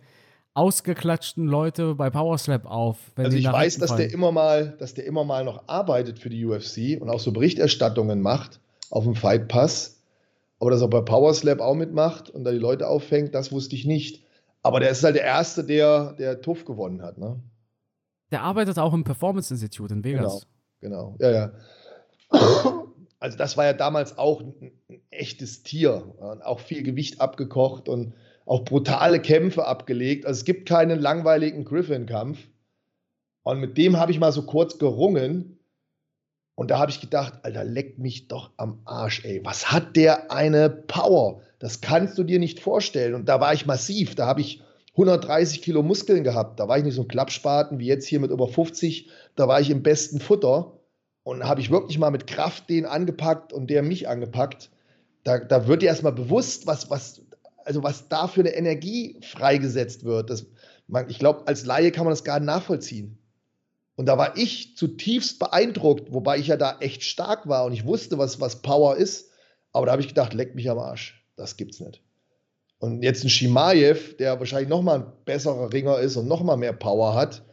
[0.54, 2.98] ausgeklatschten Leute bei Power Slap auf.
[3.16, 6.30] Wenn Also ich weiß, dass der immer mal, dass der immer mal noch arbeitet für
[6.30, 8.62] die UFC und auch so Berichterstattungen macht
[8.92, 10.04] auf dem Fight Pass.
[10.60, 13.76] Aber dass er bei Power Slap auch mitmacht und da die Leute auffängt, das wusste
[13.76, 14.24] ich nicht.
[14.62, 17.40] Aber der ist halt der Erste, der, der TUF gewonnen hat, ne?
[18.32, 20.48] Der arbeitet auch im Performance Institute in Vegas.
[20.82, 21.52] Genau, ja, ja.
[23.20, 26.16] Also das war ja damals auch ein, ein echtes Tier.
[26.18, 28.14] Und auch viel Gewicht abgekocht und
[28.46, 30.26] auch brutale Kämpfe abgelegt.
[30.26, 32.40] Also es gibt keinen langweiligen Griffin-Kampf.
[33.44, 35.60] Und mit dem habe ich mal so kurz gerungen.
[36.56, 39.42] Und da habe ich gedacht, Alter, leck mich doch am Arsch, ey.
[39.44, 41.42] Was hat der eine Power?
[41.60, 43.14] Das kannst du dir nicht vorstellen.
[43.14, 44.16] Und da war ich massiv.
[44.16, 44.62] Da habe ich
[44.96, 46.60] 130 Kilo Muskeln gehabt.
[46.60, 49.10] Da war ich nicht so ein Klappspaten wie jetzt hier mit über 50.
[49.36, 50.80] Da war ich im besten Futter.
[51.24, 54.70] Und habe ich wirklich mal mit Kraft den angepackt und der mich angepackt.
[55.24, 57.22] Da, da wird dir erstmal bewusst, was, was,
[57.66, 60.30] also was da für eine Energie freigesetzt wird.
[60.30, 60.46] Das,
[60.88, 63.18] man, ich glaube, als Laie kann man das gar nicht nachvollziehen.
[63.96, 67.86] Und da war ich zutiefst beeindruckt, wobei ich ja da echt stark war und ich
[67.86, 69.32] wusste, was, was Power ist.
[69.72, 71.26] Aber da habe ich gedacht, leck mich am Arsch.
[71.36, 72.05] Das gibt's nicht.
[72.86, 76.56] Und jetzt ein Shimaev, der wahrscheinlich noch mal ein besserer Ringer ist und noch mal
[76.56, 77.44] mehr Power hat.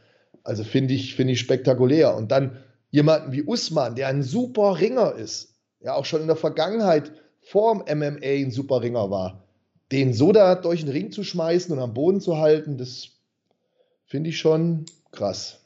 [0.44, 2.14] Also finde ich, finde ich spektakulär.
[2.14, 2.58] Und dann
[2.90, 7.82] jemanden wie Usman, der ein super Ringer ist, ja auch schon in der Vergangenheit vor
[7.82, 9.42] dem MMA ein super Ringer war,
[9.90, 13.08] den so da durch den Ring zu schmeißen und am Boden zu halten, das
[14.04, 15.60] finde ich schon krass.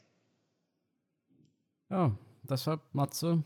[1.89, 3.43] Ja, deshalb, Matze,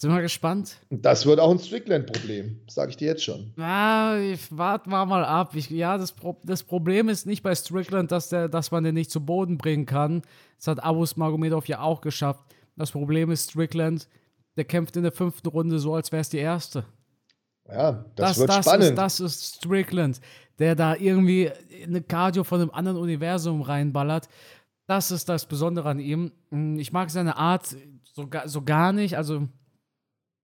[0.00, 0.78] sind wir gespannt.
[0.88, 3.52] Das wird auch ein Strickland-Problem, sage ich dir jetzt schon.
[3.58, 5.54] Ja, ich warte mal, mal ab.
[5.54, 8.94] Ich, ja, das, Pro das Problem ist nicht bei Strickland, dass, der, dass man den
[8.94, 10.22] nicht zu Boden bringen kann.
[10.56, 12.44] Das hat Abus Magomedov ja auch geschafft.
[12.76, 14.08] Das Problem ist Strickland,
[14.56, 16.84] der kämpft in der fünften Runde so, als wäre es die erste.
[17.68, 18.84] Ja, das, Das, wird das, spannend.
[18.84, 20.20] ist, das ist Strickland,
[20.58, 21.50] der da irgendwie
[21.84, 24.28] eine Cardio von einem anderen Universum reinballert.
[24.86, 26.32] Das ist das Besondere an ihm.
[26.50, 27.76] Hm, Ich mag seine Art
[28.14, 29.16] so, so gar nicht.
[29.18, 29.46] Also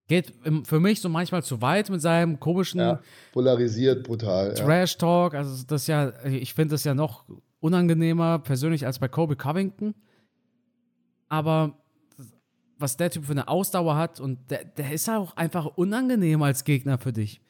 [0.08, 0.32] geht
[0.64, 3.00] für mich so manchmal zu weit mit seinem komischen ja,
[3.32, 4.48] polarisiert, brutal.
[4.48, 4.54] Ja.
[4.54, 5.34] Trash Talk.
[5.34, 7.24] Also das ist ja, ich finde das ja noch
[7.60, 9.94] unangenehmer persönlich als bei Kobe Covington.
[11.28, 11.74] Aber
[12.78, 16.64] was der Typ für eine Ausdauer hat und der, der ist auch einfach unangenehm als
[16.64, 17.40] Gegner für dich.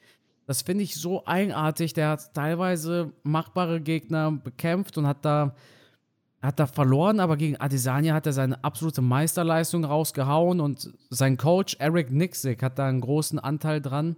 [0.45, 1.93] Das finde ich so eigenartig.
[1.93, 5.53] Der hat teilweise machbare Gegner bekämpft und hat da,
[6.41, 11.75] hat da verloren, aber gegen Adesanya hat er seine absolute Meisterleistung rausgehauen und sein Coach
[11.79, 14.15] Eric Nixick hat da einen großen Anteil dran.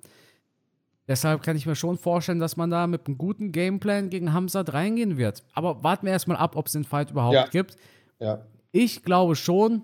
[1.07, 4.73] Deshalb kann ich mir schon vorstellen, dass man da mit einem guten Gameplan gegen Hamzat
[4.73, 5.43] reingehen wird.
[5.53, 7.47] Aber warten wir erstmal ab, ob es den Fight überhaupt Ja.
[7.47, 7.77] gibt.
[8.19, 8.45] Ja.
[8.71, 9.81] Ich glaube schon,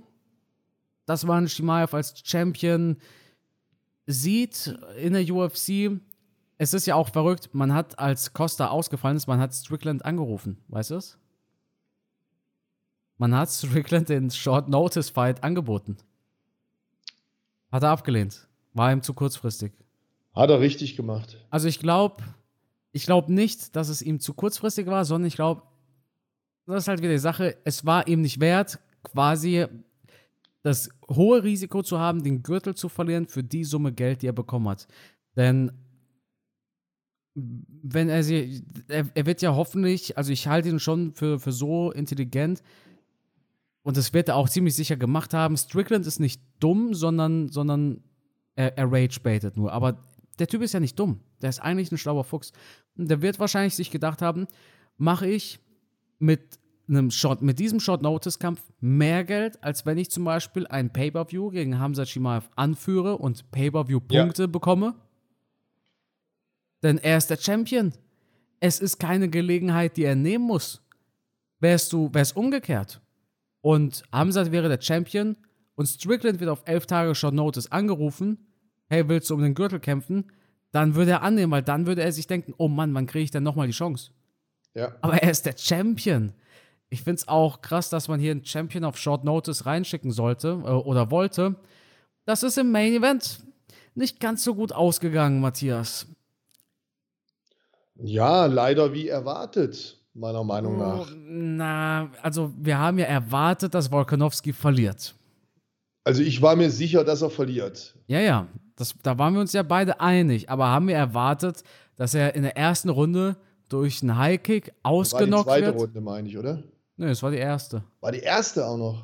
[1.07, 2.97] dass man Shimaev als Champion
[4.05, 5.99] sieht in der UFC.
[6.57, 10.57] Es ist ja auch verrückt, man hat, als Costa ausgefallen ist, man hat Strickland angerufen,
[10.67, 11.17] weißt du es?
[13.17, 15.97] Man hat Strickland den Short Notice Fight angeboten.
[17.71, 18.47] Hat er abgelehnt.
[18.73, 19.73] War ihm zu kurzfristig.
[20.33, 21.37] Hat er richtig gemacht.
[21.49, 22.23] Also ich glaube,
[22.91, 25.63] ich glaube nicht, dass es ihm zu kurzfristig war, sondern ich glaube,
[26.65, 29.65] das ist halt wieder die Sache, es war ihm nicht wert, quasi
[30.63, 34.33] das hohe Risiko zu haben, den Gürtel zu verlieren für die Summe Geld, die er
[34.33, 34.87] bekommen hat.
[35.35, 35.71] Denn
[37.35, 41.51] wenn er sie, er, er wird ja hoffentlich, also ich halte ihn schon für, für
[41.51, 42.63] so intelligent
[43.85, 45.55] und das wird er auch ziemlich sicher gemacht haben.
[45.55, 48.03] Strickland ist nicht dumm, sondern, sondern
[48.55, 49.71] er, er rage-baitet nur.
[49.71, 50.03] Aber
[50.39, 51.19] der Typ ist ja nicht dumm.
[51.43, 52.51] Der ist eigentlich ein schlauer Fuchs.
[52.97, 54.47] Und der wird wahrscheinlich sich gedacht haben,
[54.97, 55.59] mache ich
[56.17, 61.51] mit einem Short, mit diesem Short-Notice-Kampf mehr Geld, als wenn ich zum Beispiel ein Pay-Per-View
[61.51, 64.95] gegen Hamza Chimaev anführe und Pay-Per-View-Punkte bekomme.
[66.81, 67.93] Denn er ist der Champion.
[68.59, 70.81] Es ist keine Gelegenheit, die er nehmen muss.
[71.59, 72.99] Wärst du, wär's umgekehrt.
[73.65, 75.37] Und Hamza wäre der Champion
[75.73, 78.45] und Strickland wird auf elf Tage Short Notice angerufen.
[78.89, 80.31] Hey, willst du um den Gürtel kämpfen?
[80.71, 83.31] Dann würde er annehmen, weil dann würde er sich denken, oh Mann, wann kriege ich
[83.31, 84.11] denn nochmal die Chance?
[84.75, 84.95] Ja.
[85.01, 86.33] Aber er ist der Champion.
[86.89, 90.49] Ich finde es auch krass, dass man hier einen Champion auf Short Notice reinschicken sollte
[90.49, 91.55] äh, oder wollte.
[92.25, 93.39] Das ist im Main Event
[93.95, 96.05] nicht ganz so gut ausgegangen, Matthias.
[97.95, 101.11] ja, leider wie erwartet, meiner Meinung Oh, nach.
[101.15, 105.15] na, also wir haben ja erwartet, dass Volkanovski verliert.
[106.03, 107.95] Also ich war mir sicher, dass er verliert.
[108.07, 110.49] Ja, ja, das, da waren wir uns ja beide einig.
[110.49, 111.63] Aber haben wir erwartet,
[111.95, 113.37] dass er in der ersten Runde
[113.69, 115.79] durch einen Highkick War die ausgenockt zweite wird?
[115.79, 116.63] Runde, meine ich, oder?
[116.97, 117.83] Nö, es war die erste.
[118.01, 119.03] War die erste auch noch.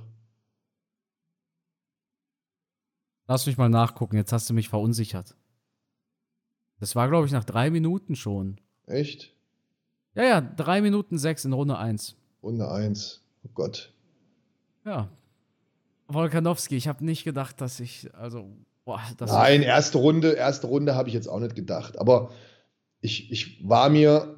[3.27, 5.35] Lass mich mal nachgucken, jetzt hast du mich verunsichert.
[6.79, 8.59] Das war, glaube ich, nach drei Minuten schon.
[8.87, 9.33] Echt?
[10.15, 12.15] Ja, ja, drei Minuten sechs in Runde eins.
[12.43, 13.21] Runde 1.
[13.45, 13.93] Oh Gott.
[14.85, 15.09] Ja.
[16.07, 18.49] Volkanowski, ich habe nicht gedacht, dass ich, also,
[18.83, 21.97] boah, das Nein, erste Runde, erste Runde habe ich jetzt auch nicht gedacht.
[21.99, 22.31] Aber
[22.99, 24.37] ich, ich war mir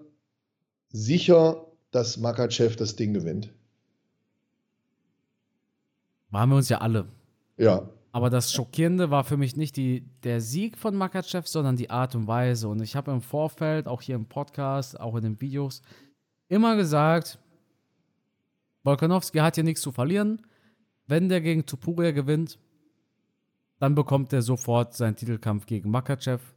[0.89, 3.51] sicher, dass Makachev das Ding gewinnt.
[6.29, 7.07] waren wir uns ja alle.
[7.57, 7.89] Ja.
[8.13, 12.13] Aber das Schockierende war für mich nicht die, der Sieg von Makachev, sondern die Art
[12.13, 12.67] und Weise.
[12.67, 15.81] Und ich habe im Vorfeld, auch hier im Podcast, auch in den Videos,
[16.47, 17.39] immer gesagt,
[18.83, 20.45] Volkanowski hat hier nichts zu verlieren.
[21.07, 22.59] Wenn der gegen Tupuria gewinnt,
[23.79, 26.53] dann bekommt er sofort seinen Titelkampf gegen Makachev.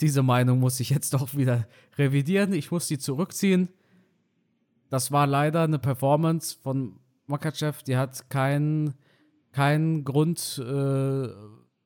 [0.00, 1.66] Diese Meinung muss ich jetzt doch wieder
[1.98, 2.52] revidieren.
[2.52, 3.70] Ich muss die zurückziehen.
[4.88, 8.94] Das war leider eine Performance von Makachev, die hat keinen
[9.54, 11.28] keinen Grund äh,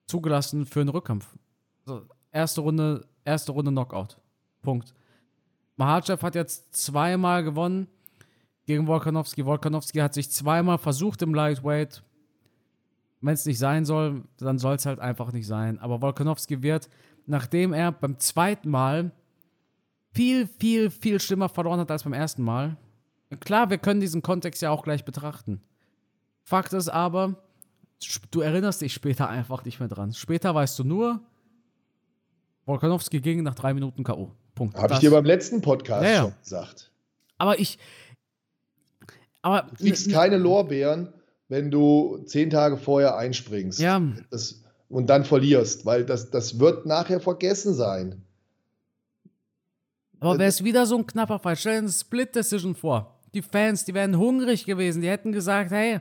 [0.07, 1.37] zugelassen für einen Rückkampf.
[1.85, 2.02] So,
[2.33, 4.18] erste Runde, erste Runde Knockout.
[4.62, 4.94] Punkt.
[5.76, 7.87] Mahachev hat jetzt zweimal gewonnen
[8.64, 9.44] gegen Volkanovski.
[9.44, 12.02] Volkanovski hat sich zweimal versucht im Lightweight.
[13.20, 15.78] Wenn es nicht sein soll, dann soll es halt einfach nicht sein.
[15.78, 16.88] Aber Volkanovski wird,
[17.26, 19.12] nachdem er beim zweiten Mal
[20.14, 22.78] viel, viel, viel schlimmer verloren hat als beim ersten Mal.
[23.40, 25.61] Klar, wir können diesen Kontext ja auch gleich betrachten.
[26.45, 27.36] Fakt ist aber,
[28.30, 30.12] du erinnerst dich später einfach nicht mehr dran.
[30.12, 31.20] Später weißt du nur,
[32.66, 34.30] Volkanovski ging nach drei Minuten K.O.
[34.55, 34.76] Punkt.
[34.76, 36.20] Habe ich dir beim letzten Podcast Ja, ja.
[36.22, 36.90] schon gesagt.
[37.38, 37.78] aber ich.
[39.42, 39.62] Aber.
[39.70, 41.12] Du kriegst keine Lorbeeren,
[41.49, 43.78] wenn du zehn Tage vorher einspringst.
[43.78, 48.22] Ja, Das, und dann verlierst, weil das, das wird nachher vergessen sein.
[50.20, 53.14] aber wäre es wieder so ein knapper Fall, stell dir eine Split-Decision vor.
[53.34, 55.03] Die Fans, die wären hungrig gewesen.
[55.03, 56.01] Die hätten gesagt, hey,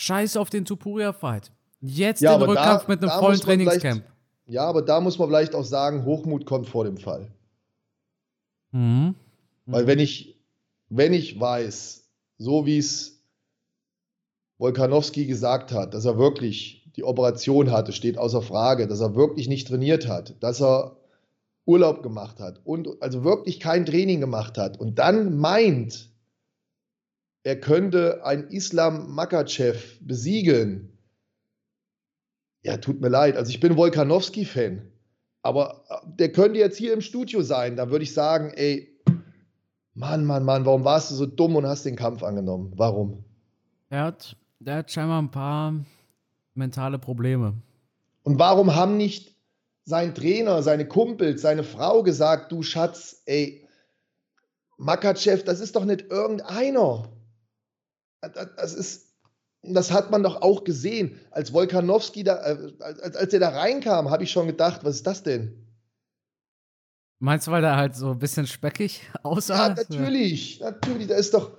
[0.00, 1.52] scheiß auf den Tupuria-Fight.
[1.82, 4.04] Jetzt Ja, den aber da- Rückkampf mit einem vollen Trainingscamp.
[4.46, 7.30] Ja, aber da muss man vielleicht auch sagen, Hochmut kommt vor dem Fall.
[8.72, 9.14] Mhm.
[9.66, 10.36] Weil wenn ich,
[10.88, 12.04] wenn ich weiß,
[12.38, 13.20] so wie es
[14.58, 19.48] Wolkanowski gesagt hat, dass er wirklich die Operation hatte, steht außer Frage, dass er wirklich
[19.48, 20.96] nicht trainiert hat, dass er
[21.66, 26.09] Urlaub gemacht hat und also wirklich kein Training gemacht hat und dann meint,
[27.42, 30.98] er könnte ein Islam Makachev besiegen.
[32.62, 33.36] Ja, tut mir leid.
[33.36, 34.82] Also ich bin Wolkanowski-Fan.
[35.42, 37.76] Aber äh, der könnte jetzt hier im Studio sein.
[37.76, 39.00] Da würde ich sagen, ey,
[39.94, 42.72] Mann, Mann, Mann, warum warst du so dumm und hast den Kampf angenommen?
[42.76, 43.24] Warum?
[43.88, 45.74] Er hat, der hat scheinbar ein paar
[46.54, 47.54] mentale Probleme.
[48.22, 49.34] Und warum haben nicht
[49.84, 53.66] sein Trainer, seine Kumpels, seine Frau gesagt, du Schatz, ey,
[54.76, 57.08] Makachev, das ist doch nicht irgendeiner.
[58.20, 59.14] Das ist,
[59.62, 61.18] das hat man doch auch gesehen.
[61.30, 65.06] Als Wolkanowski da, äh, als, als er da reinkam, habe ich schon gedacht, was ist
[65.06, 65.66] das denn?
[67.18, 69.68] Meinst du, weil der halt so ein bisschen speckig aussah?
[69.68, 71.06] Ja, natürlich, natürlich.
[71.06, 71.58] Da ist doch,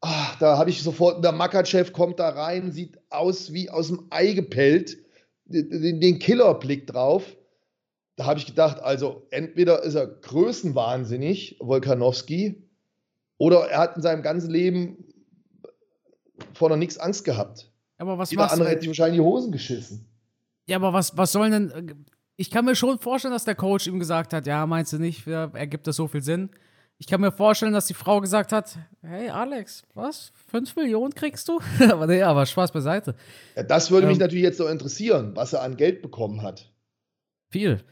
[0.00, 4.06] ach, da habe ich sofort, der Makachev kommt da rein, sieht aus wie aus dem
[4.10, 4.96] Ei gepellt,
[5.44, 7.36] den, den Killerblick drauf.
[8.16, 12.70] Da habe ich gedacht, also entweder ist er größenwahnsinnig, Wolkanowski,
[13.36, 15.04] oder er hat in seinem ganzen Leben
[16.54, 17.70] vor noch nichts Angst gehabt.
[17.98, 20.06] Aber was Jeder andere hätte sich wahrscheinlich die Hosen geschissen.
[20.66, 22.06] Ja, aber was, was sollen denn.
[22.36, 25.26] Ich kann mir schon vorstellen, dass der Coach ihm gesagt hat: Ja, meinst du nicht,
[25.26, 26.50] ergibt das so viel Sinn?
[26.98, 30.32] Ich kann mir vorstellen, dass die Frau gesagt hat: Hey, Alex, was?
[30.48, 31.60] Fünf Millionen kriegst du?
[31.90, 33.14] aber nee, aber Spaß beiseite.
[33.56, 36.72] Ja, das würde ähm, mich natürlich jetzt so interessieren, was er an Geld bekommen hat.
[37.50, 37.82] Viel.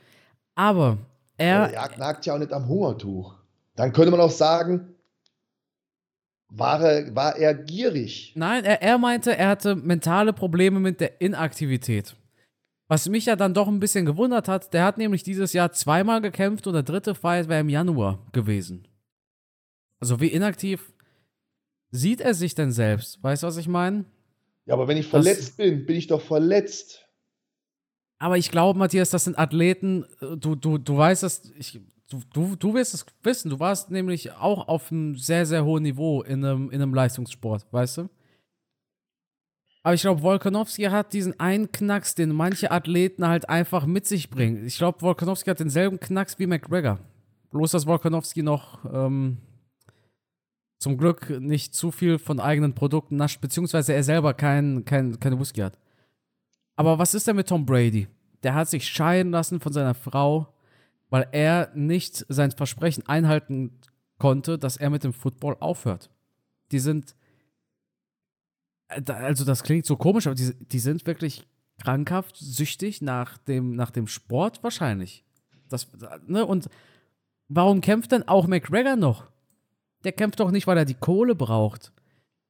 [0.55, 0.99] Aber
[1.37, 1.73] er.
[1.73, 3.35] Er nagt ja auch nicht am Hungertuch.
[3.77, 4.95] Dann könnte man auch sagen,
[6.55, 8.33] war er, war er gierig?
[8.35, 12.15] Nein, er, er meinte, er hatte mentale Probleme mit der Inaktivität.
[12.89, 16.21] Was mich ja dann doch ein bisschen gewundert hat, der hat nämlich dieses Jahr zweimal
[16.21, 18.87] gekämpft und der dritte Fight wäre im Januar gewesen.
[19.99, 20.93] Also wie inaktiv
[21.91, 23.23] sieht er sich denn selbst?
[23.23, 24.05] Weißt du, was ich meine?
[24.67, 27.07] Ja, aber wenn ich verletzt das, bin, bin ich doch verletzt.
[28.19, 31.81] Aber ich glaube, Matthias, das sind Athleten, äh, du, du, du weißt es, ich,
[32.13, 35.83] du, du, du wirst es wissen, du warst nämlich auch auf einem sehr, sehr hohen
[35.83, 38.09] Niveau in einem, in einem Leistungssport, weißt du?
[39.83, 44.31] Aber ich glaube, Volkanowski hat diesen einen Knacks, den manche Athleten halt einfach mit sich
[44.31, 44.65] bringen.
[44.65, 47.01] Ich glaube, Volkanowski hat denselben Knacks wie McGregor.
[47.51, 49.39] Bloß, dass Volkanowski noch ähm,
[50.79, 55.39] zum Glück nicht zu viel von eigenen Produkten nascht, beziehungsweise er selber kein, kein, keine
[55.39, 55.77] Whisky hat.
[56.77, 58.07] Aber was ist denn mit Tom Brady?
[58.45, 60.52] Der hat sich scheiden lassen von seiner Frau
[61.13, 63.79] weil er nicht sein Versprechen einhalten
[64.17, 66.09] konnte, dass er mit dem Football aufhört.
[66.71, 67.15] Die sind,
[68.89, 71.45] äh, also das klingt so komisch, aber die, die sind wirklich
[71.79, 75.23] krankhaft süchtig nach dem, nach dem Sport wahrscheinlich.
[75.69, 75.87] Das,
[76.27, 76.47] ne?
[76.47, 76.71] Und
[77.49, 79.29] warum kämpft denn auch McGregor noch?
[80.05, 81.93] Der kämpft doch nicht, weil er die Kohle braucht.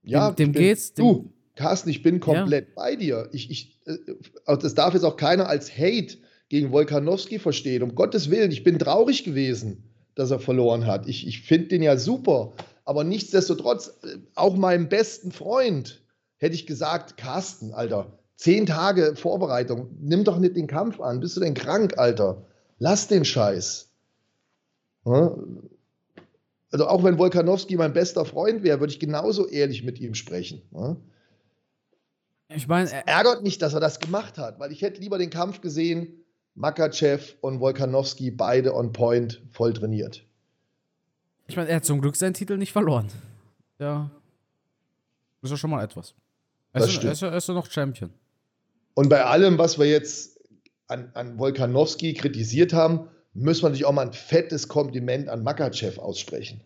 [0.04, 0.94] Ja, dem, dem bin, geht's.
[0.94, 2.74] Dem, du, Carsten, ich bin komplett ja.
[2.76, 3.28] bei dir.
[3.32, 6.18] Ich, ich, äh, das darf jetzt auch keiner als Hate
[6.52, 7.82] gegen Wolkanowski versteht.
[7.82, 9.84] Um Gottes Willen, ich bin traurig gewesen,
[10.14, 11.08] dass er verloren hat.
[11.08, 12.52] Ich, ich finde den ja super.
[12.84, 16.02] Aber nichtsdestotrotz, äh, auch meinem besten Freund
[16.36, 21.20] hätte ich gesagt, Carsten, Alter, zehn Tage Vorbereitung, nimm doch nicht den Kampf an.
[21.20, 22.44] Bist du denn krank, Alter?
[22.78, 23.88] Lass den Scheiß.
[26.70, 30.60] Also auch wenn Wolkanowski mein bester Freund wäre, würde ich genauso ehrlich mit ihm sprechen.
[32.54, 35.62] Ich meine, ärgert mich, dass er das gemacht hat, weil ich hätte lieber den Kampf
[35.62, 36.21] gesehen,
[36.54, 40.24] Makachev und Wolkanowski beide on point, voll trainiert.
[41.46, 43.08] Ich meine, er hat zum Glück seinen Titel nicht verloren.
[43.78, 44.10] Ja.
[45.42, 46.14] Ist ja schon mal etwas.
[46.72, 48.10] Er, ist, er, ist, er ist ja noch Champion.
[48.94, 50.38] Und bei allem, was wir jetzt
[50.86, 55.98] an, an Wolkanowski kritisiert haben, müssen wir natürlich auch mal ein fettes Kompliment an Makachev
[55.98, 56.60] aussprechen.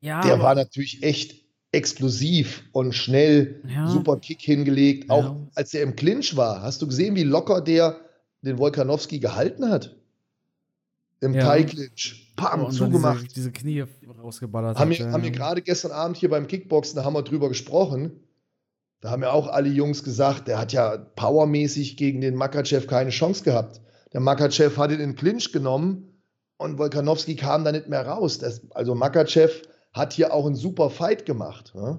[0.00, 1.42] Ja, Der war natürlich echt
[1.72, 3.88] explosiv und schnell, ja.
[3.88, 5.08] super Kick hingelegt.
[5.08, 5.14] Ja.
[5.14, 7.98] Auch als er im Clinch war, hast du gesehen, wie locker der
[8.42, 9.96] den Wolkanowski gehalten hat?
[11.20, 11.42] Im ja.
[11.42, 12.34] Thai-Clinch.
[12.36, 13.22] Pam, oh, zugemacht.
[13.22, 13.84] Diese, diese, Knie
[14.22, 14.78] rausgeballert.
[14.78, 17.48] Haben, hat, wir, haben wir gerade gestern Abend hier beim Kickboxen, da haben wir drüber
[17.48, 18.20] gesprochen.
[19.00, 23.10] Da haben ja auch alle Jungs gesagt, der hat ja powermäßig gegen den Makachev keine
[23.10, 23.80] Chance gehabt.
[24.12, 26.22] Der Makachev hat ihn in Clinch genommen
[26.56, 28.38] und Wolkanowski kam da nicht mehr raus.
[28.38, 29.62] Das, also Makachev
[29.92, 31.74] hat hier auch einen super Fight gemacht.
[31.74, 31.98] Ne?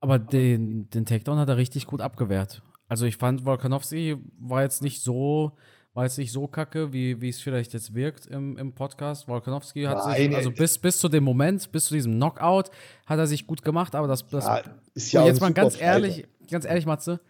[0.00, 2.62] Aber den, den Takedown hat er richtig gut abgewehrt.
[2.88, 5.52] Also ich fand, Volkanovski war jetzt nicht so,
[5.94, 9.26] war jetzt nicht so kacke, wie, wie es vielleicht jetzt wirkt im, im Podcast.
[9.26, 12.70] Volkanovski hat Nein, sich, also bis, bis zu dem Moment, bis zu diesem Knockout,
[13.06, 16.26] hat er sich gut gemacht, aber das, das ja, ist ja jetzt mal ganz ehrlich,
[16.50, 17.20] ganz ehrlich, Matze,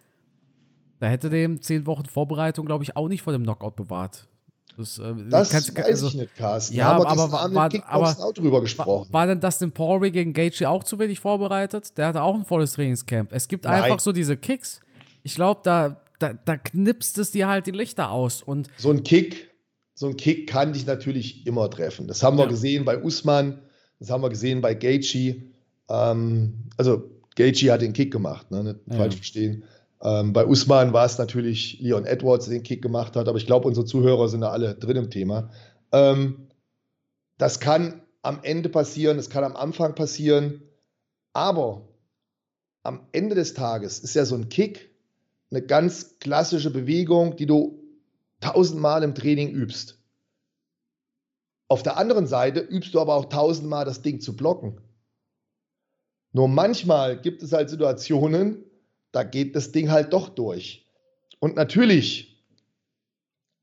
[0.99, 4.29] da hätte dem zehn Wochen Vorbereitung, glaube ich, auch nicht vor dem Knockout bewahrt.
[4.77, 6.75] Das, äh, das kannst, weiß also, ich nicht, Carsten.
[6.75, 9.13] Ja, aber, aber, war, war, aber, auch drüber gesprochen.
[9.13, 11.97] War, war denn Dustin Poirier gegen Gaethje auch zu wenig vorbereitet?
[11.97, 13.33] Der hatte auch ein volles Trainingscamp.
[13.33, 13.83] Es gibt Nein.
[13.83, 14.81] einfach so diese Kicks.
[15.23, 18.43] Ich glaube, da, da, da knipst es dir halt die Lichter aus.
[18.43, 19.51] Und so ein Kick,
[19.95, 22.09] so ein Kick kann dich natürlich immer treffen.
[22.09, 22.51] Das haben wir ja.
[22.51, 23.61] gesehen bei Usman,
[24.01, 25.43] das haben wir gesehen bei Gaethje.
[25.89, 28.65] Ähm, also Gaethje hat den Kick gemacht, ne?
[28.65, 28.97] nicht ja.
[28.97, 29.65] falsch verstehen.
[30.05, 33.47] Ähm, bei Usman war es natürlich Leon Edwards, der den Kick gemacht hat, aber ich
[33.47, 35.51] glaube, unsere Zuhörer sind da alle drin im Thema.
[35.93, 36.49] Ähm,
[37.39, 40.63] das kann am Ende passieren, das kann am Anfang passieren,
[41.33, 41.89] aber
[42.83, 44.91] am Ende des Tages ist ja so ein Kick
[45.51, 47.83] eine ganz klassische Bewegung, die du
[48.41, 49.99] tausendmal im Training übst.
[51.69, 54.81] Auf der anderen Seite übst du aber auch tausendmal das Ding zu blocken.
[56.33, 58.65] Nur manchmal gibt es halt Situationen,
[59.15, 60.87] da geht das Ding halt doch durch.
[61.39, 62.45] Und natürlich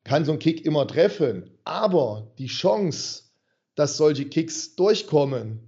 [0.04, 3.24] kann so ein Kick immer treffen, aber die Chance,
[3.76, 5.60] dass solche Kicks durchkommen,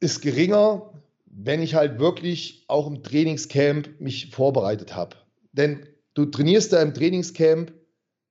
[0.00, 0.92] ist geringer,
[1.26, 5.16] wenn ich halt wirklich auch im Trainingscamp mich vorbereitet habe.
[5.52, 7.72] Denn du trainierst da im Trainingscamp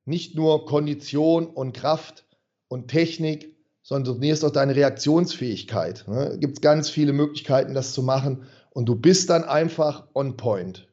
[0.05, 2.25] nicht nur Kondition und Kraft
[2.69, 6.01] und Technik, sondern du trainierst auch deine Reaktionsfähigkeit.
[6.01, 6.37] Es ne?
[6.39, 8.45] gibt ganz viele Möglichkeiten, das zu machen
[8.77, 10.87] und du bist dann einfach on point.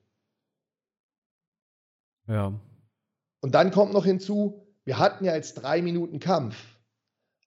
[2.27, 2.59] Ja.
[3.43, 6.79] Und dann kommt noch hinzu, wir hatten ja jetzt drei Minuten Kampf.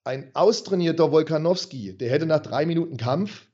[0.04, 3.48] Ein austrainierter Wolkanowski, der hätte nach drei Minuten Kampf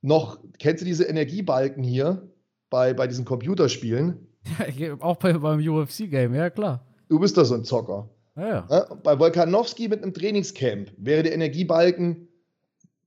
[0.00, 2.30] noch, kennst du diese Energiebalken hier
[2.70, 4.24] bei, bei diesen Computerspielen?
[4.76, 6.86] Ja, auch bei, beim UFC-Game, ja klar.
[7.08, 8.08] Du bist doch so ein Zocker.
[8.36, 8.94] Ja, ja.
[9.02, 12.28] Bei Wolkanowski mit einem Trainingscamp wäre der Energiebalken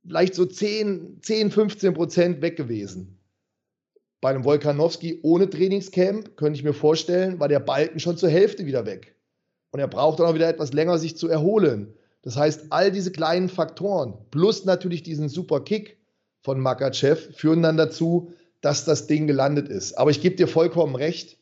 [0.05, 3.20] vielleicht so 10, 10 15 Prozent weg gewesen.
[4.21, 8.67] Bei einem Wolkanowski ohne Trainingscamp, könnte ich mir vorstellen, war der Balken schon zur Hälfte
[8.67, 9.15] wieder weg.
[9.71, 11.95] Und er braucht dann auch wieder etwas länger, sich zu erholen.
[12.21, 15.97] Das heißt, all diese kleinen Faktoren plus natürlich diesen super Kick
[16.41, 19.97] von Makachev führen dann dazu, dass das Ding gelandet ist.
[19.97, 21.37] Aber ich gebe dir vollkommen recht,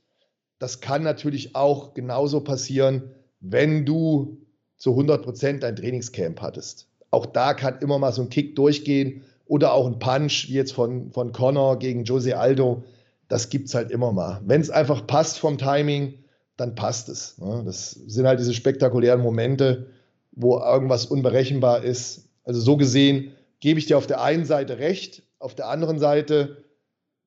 [0.57, 4.45] das kann natürlich auch genauso passieren, wenn du
[4.77, 6.87] zu 100 Prozent dein Trainingscamp hattest.
[7.11, 10.73] Auch da kann immer mal so ein Kick durchgehen oder auch ein Punch, wie jetzt
[10.73, 12.83] von, von Connor gegen Jose Aldo,
[13.27, 14.41] das gibt es halt immer mal.
[14.45, 16.13] Wenn es einfach passt vom Timing,
[16.55, 17.37] dann passt es.
[17.39, 17.63] Ne?
[17.65, 19.87] Das sind halt diese spektakulären Momente,
[20.31, 22.29] wo irgendwas unberechenbar ist.
[22.43, 26.63] Also so gesehen gebe ich dir auf der einen Seite recht, auf der anderen Seite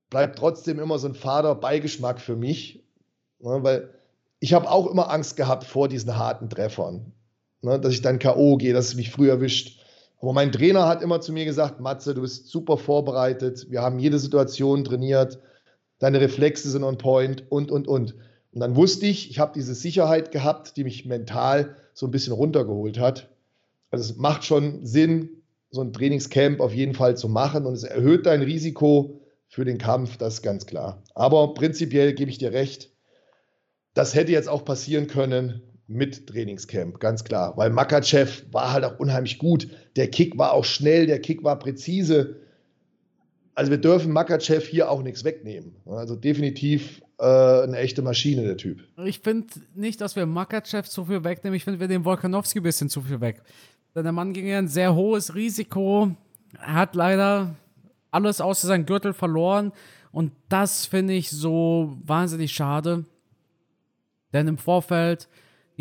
[0.08, 2.84] bleibt trotzdem immer so ein fader Beigeschmack für mich,
[3.40, 3.58] ne?
[3.64, 3.90] weil
[4.38, 7.12] ich habe auch immer Angst gehabt vor diesen harten Treffern,
[7.62, 7.80] ne?
[7.80, 8.58] dass ich dann K.O.
[8.58, 9.81] gehe, dass es mich früh erwischt.
[10.22, 13.98] Aber mein Trainer hat immer zu mir gesagt, Matze, du bist super vorbereitet, wir haben
[13.98, 15.40] jede Situation trainiert,
[15.98, 18.14] deine Reflexe sind on point und, und, und.
[18.52, 22.34] Und dann wusste ich, ich habe diese Sicherheit gehabt, die mich mental so ein bisschen
[22.34, 23.30] runtergeholt hat.
[23.90, 27.82] Also es macht schon Sinn, so ein Trainingscamp auf jeden Fall zu machen und es
[27.82, 31.02] erhöht dein Risiko für den Kampf, das ist ganz klar.
[31.16, 32.90] Aber prinzipiell gebe ich dir recht,
[33.94, 37.56] das hätte jetzt auch passieren können mit Trainingscamp, ganz klar.
[37.56, 39.68] Weil Makachev war halt auch unheimlich gut.
[39.96, 42.36] Der Kick war auch schnell, der Kick war präzise.
[43.54, 45.76] Also wir dürfen Makachev hier auch nichts wegnehmen.
[45.86, 48.80] Also definitiv äh, eine echte Maschine, der Typ.
[49.04, 51.56] Ich finde nicht, dass wir Makachev zu viel wegnehmen.
[51.56, 53.42] Ich finde, wir nehmen Volkanovski ein bisschen zu viel weg.
[53.94, 56.16] Denn der Mann ging ja ein sehr hohes Risiko.
[56.58, 57.54] Er hat leider
[58.10, 59.72] alles außer seinem Gürtel verloren.
[60.12, 63.04] Und das finde ich so wahnsinnig schade.
[64.32, 65.28] Denn im Vorfeld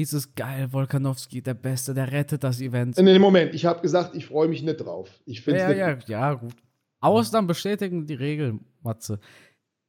[0.01, 2.97] hieß es geil, Volkanowski, der Beste, der rettet das Event.
[2.97, 5.09] In dem Moment, ich habe gesagt, ich freue mich nicht drauf.
[5.25, 6.55] Ich finde ja, ja, ja, gut.
[6.99, 9.19] Ausnahmen bestätigen die Regel, Matze.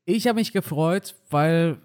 [0.04, 1.78] Ich habe mich gefreut, weil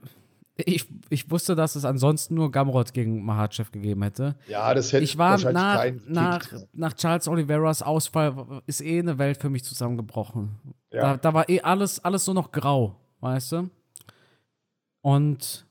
[0.56, 4.36] ich, ich wusste, dass es ansonsten nur Gamrot gegen Mahachev gegeben hätte.
[4.48, 9.40] Ja, das hätte ich war nach, nach, nach Charles Oliveras Ausfall ist eh eine Welt
[9.40, 10.58] für mich zusammengebrochen.
[10.92, 11.02] Ja.
[11.02, 13.70] Da, da war eh alles, alles nur noch grau, weißt du?
[15.02, 15.67] Und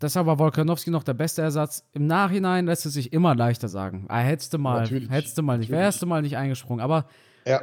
[0.00, 1.84] Deshalb war Volkanowski noch der beste Ersatz.
[1.92, 4.06] Im Nachhinein lässt es sich immer leichter sagen.
[4.08, 5.10] Ah, hättest du mal, Natürlich.
[5.10, 6.80] hättest du mal nicht, wärst du mal nicht eingesprungen.
[6.80, 7.06] Aber
[7.44, 7.62] ja.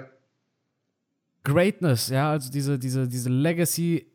[1.43, 4.07] Greatness, ja, also diese, diese, diese Legacy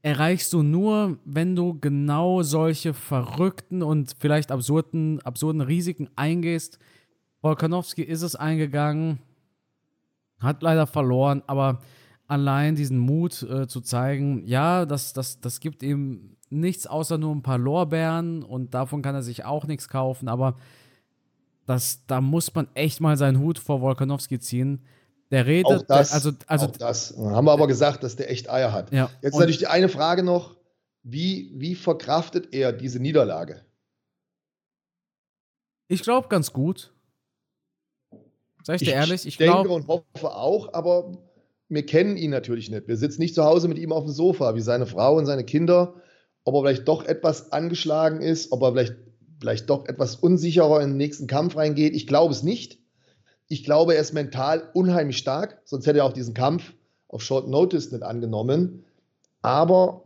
[0.00, 6.78] erreichst du nur, wenn du genau solche verrückten und vielleicht absurden, absurden Risiken eingehst.
[7.40, 9.18] Volkanowski ist es eingegangen,
[10.40, 11.80] hat leider verloren, aber
[12.26, 17.34] allein diesen Mut äh, zu zeigen, ja, das, das, das gibt ihm nichts außer nur
[17.34, 20.56] ein paar Lorbeeren und davon kann er sich auch nichts kaufen, aber
[21.66, 24.84] das, da muss man echt mal seinen Hut vor Wolkanowski ziehen.
[25.30, 27.16] Der redet, auch das, also, also auch das.
[27.16, 28.92] Haben wir aber gesagt, dass der echt Eier hat.
[28.92, 29.08] Ja.
[29.22, 30.56] Jetzt natürlich die eine Frage noch.
[31.04, 33.64] Wie, wie verkraftet er diese Niederlage?
[35.88, 36.92] Ich glaube ganz gut.
[38.62, 41.12] Sag ich dir ehrlich, ich denke glaub, und hoffe auch, aber
[41.68, 42.86] wir kennen ihn natürlich nicht.
[42.86, 45.44] Wir sitzen nicht zu Hause mit ihm auf dem Sofa, wie seine Frau und seine
[45.44, 45.94] Kinder.
[46.44, 48.96] Ob er vielleicht doch etwas angeschlagen ist, ob er vielleicht,
[49.40, 51.94] vielleicht doch etwas unsicherer in den nächsten Kampf reingeht.
[51.94, 52.78] Ich glaube es nicht.
[53.48, 56.72] Ich glaube, er ist mental unheimlich stark, sonst hätte er auch diesen Kampf
[57.08, 58.84] auf Short Notice nicht angenommen.
[59.42, 60.04] Aber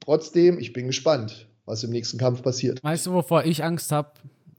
[0.00, 2.82] trotzdem, ich bin gespannt, was im nächsten Kampf passiert.
[2.82, 4.12] Weißt du, wovor ich Angst habe?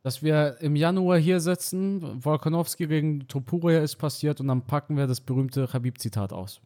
[0.04, 5.08] Dass wir im Januar hier sitzen, Volkanowski gegen Topuria ist passiert und dann packen wir
[5.08, 6.62] das berühmte Habib-Zitat aus.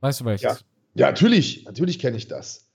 [0.00, 0.42] Weißt du welches?
[0.42, 0.56] Ja,
[0.94, 2.65] ja natürlich, natürlich kenne ich das.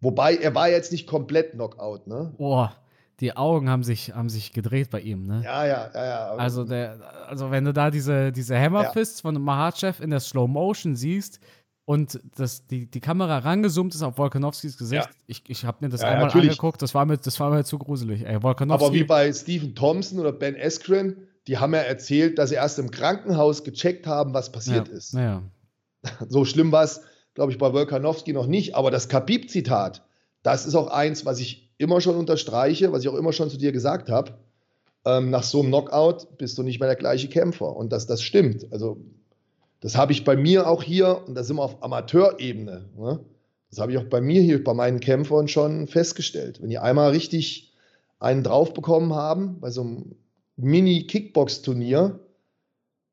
[0.00, 2.34] Wobei, er war jetzt nicht komplett Knockout, ne?
[2.36, 2.76] Boah,
[3.20, 5.42] die Augen haben sich, haben sich gedreht bei ihm, ne?
[5.44, 6.26] Ja, ja, ja, ja.
[6.34, 9.22] Also, der, also wenn du da diese, diese Hammerfists ja.
[9.22, 11.40] von Mahatchev in der Slow Motion siehst,
[11.88, 15.04] und das, die, die Kamera rangezoomt ist auf Volkanowskis Gesicht.
[15.04, 15.16] Ja.
[15.28, 16.50] Ich, ich habe mir das ja, einmal natürlich.
[16.50, 18.26] angeguckt, das war, mir, das war mir zu gruselig.
[18.26, 21.16] Ey, Aber wie bei Stephen Thompson oder Ben Askren,
[21.46, 25.16] die haben ja erzählt, dass sie erst im Krankenhaus gecheckt haben, was passiert ist.
[26.28, 27.02] So schlimm war es,
[27.36, 28.74] glaube ich, bei Volkanowski noch nicht.
[28.74, 30.02] Aber das Khabib-Zitat,
[30.42, 33.58] das ist auch eins, was ich immer schon unterstreiche, was ich auch immer schon zu
[33.58, 34.32] dir gesagt habe.
[35.04, 37.76] Ähm, nach so einem Knockout bist du nicht mehr der gleiche Kämpfer.
[37.76, 38.72] Und dass das stimmt.
[38.72, 38.96] Also
[39.80, 42.88] das habe ich bei mir auch hier, und da sind wir auf Amateurebene.
[42.96, 43.20] Ne?
[43.70, 46.62] Das habe ich auch bei mir hier, bei meinen Kämpfern schon festgestellt.
[46.62, 47.74] Wenn die einmal richtig
[48.18, 50.16] einen drauf bekommen haben, bei so einem
[50.56, 52.18] Mini-Kickbox-Turnier,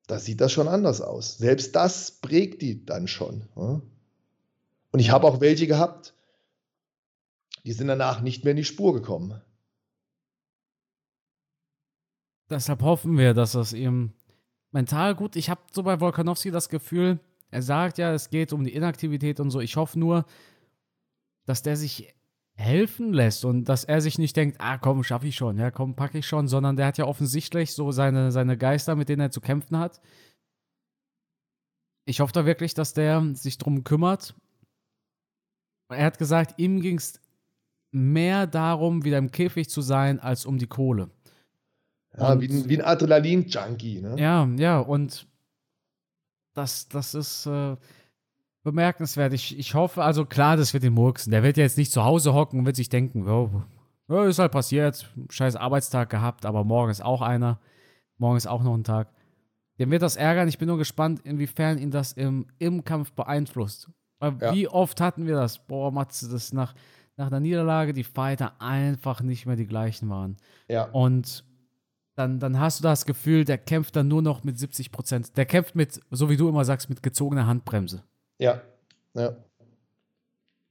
[0.08, 1.38] da sieht das schon anders aus.
[1.38, 3.44] Selbst das prägt die dann schon.
[3.58, 3.82] Ne?
[4.94, 6.14] Und ich habe auch welche gehabt,
[7.66, 9.42] die sind danach nicht mehr in die Spur gekommen.
[12.50, 14.14] Deshalb hoffen wir, dass das eben
[14.72, 15.36] mental gut.
[15.36, 17.20] Ich habe so bei Volkanowski das Gefühl,
[17.50, 19.62] er sagt ja, es geht um die Inaktivität und so.
[19.62, 20.26] Ich hoffe nur,
[21.46, 22.14] dass der sich
[22.56, 25.96] helfen lässt und dass er sich nicht denkt, ah komm, schaffe ich schon, ja komm,
[25.96, 29.32] packe ich schon, sondern der hat ja offensichtlich so seine, seine Geister, mit denen er
[29.32, 30.02] zu kämpfen hat.
[32.06, 34.36] Ich hoffe da wirklich, dass der sich drum kümmert.
[35.94, 37.20] Er hat gesagt, ihm ging es
[37.92, 41.10] mehr darum, wieder im Käfig zu sein, als um die Kohle.
[42.18, 44.02] Ja, und, wie, ein, wie ein Adrenalin-Junkie.
[44.02, 44.16] Ne?
[44.18, 45.28] Ja, ja, und
[46.54, 47.76] das, das ist äh,
[48.64, 49.34] bemerkenswert.
[49.34, 51.32] Ich, ich hoffe, also klar, das wird den murksen.
[51.32, 53.64] Der wird jetzt nicht zu Hause hocken und wird sich denken, oh,
[54.08, 57.60] oh, ist halt passiert, scheiß Arbeitstag gehabt, aber morgen ist auch einer.
[58.18, 59.10] Morgen ist auch noch ein Tag.
[59.80, 60.48] Dem wird das ärgern.
[60.48, 63.90] Ich bin nur gespannt, inwiefern ihn das im, im Kampf beeinflusst.
[64.24, 64.54] Weil ja.
[64.54, 65.60] wie oft hatten wir das?
[65.60, 66.74] Boah, Matze, das nach,
[67.18, 70.38] nach der Niederlage die Fighter einfach nicht mehr die gleichen waren.
[70.70, 70.86] Ja.
[70.86, 71.44] Und
[72.16, 75.36] dann, dann hast du das Gefühl, der kämpft dann nur noch mit 70 Prozent.
[75.36, 78.04] Der kämpft mit, so wie du immer sagst, mit gezogener Handbremse.
[78.38, 78.62] Ja,
[79.14, 79.36] ja.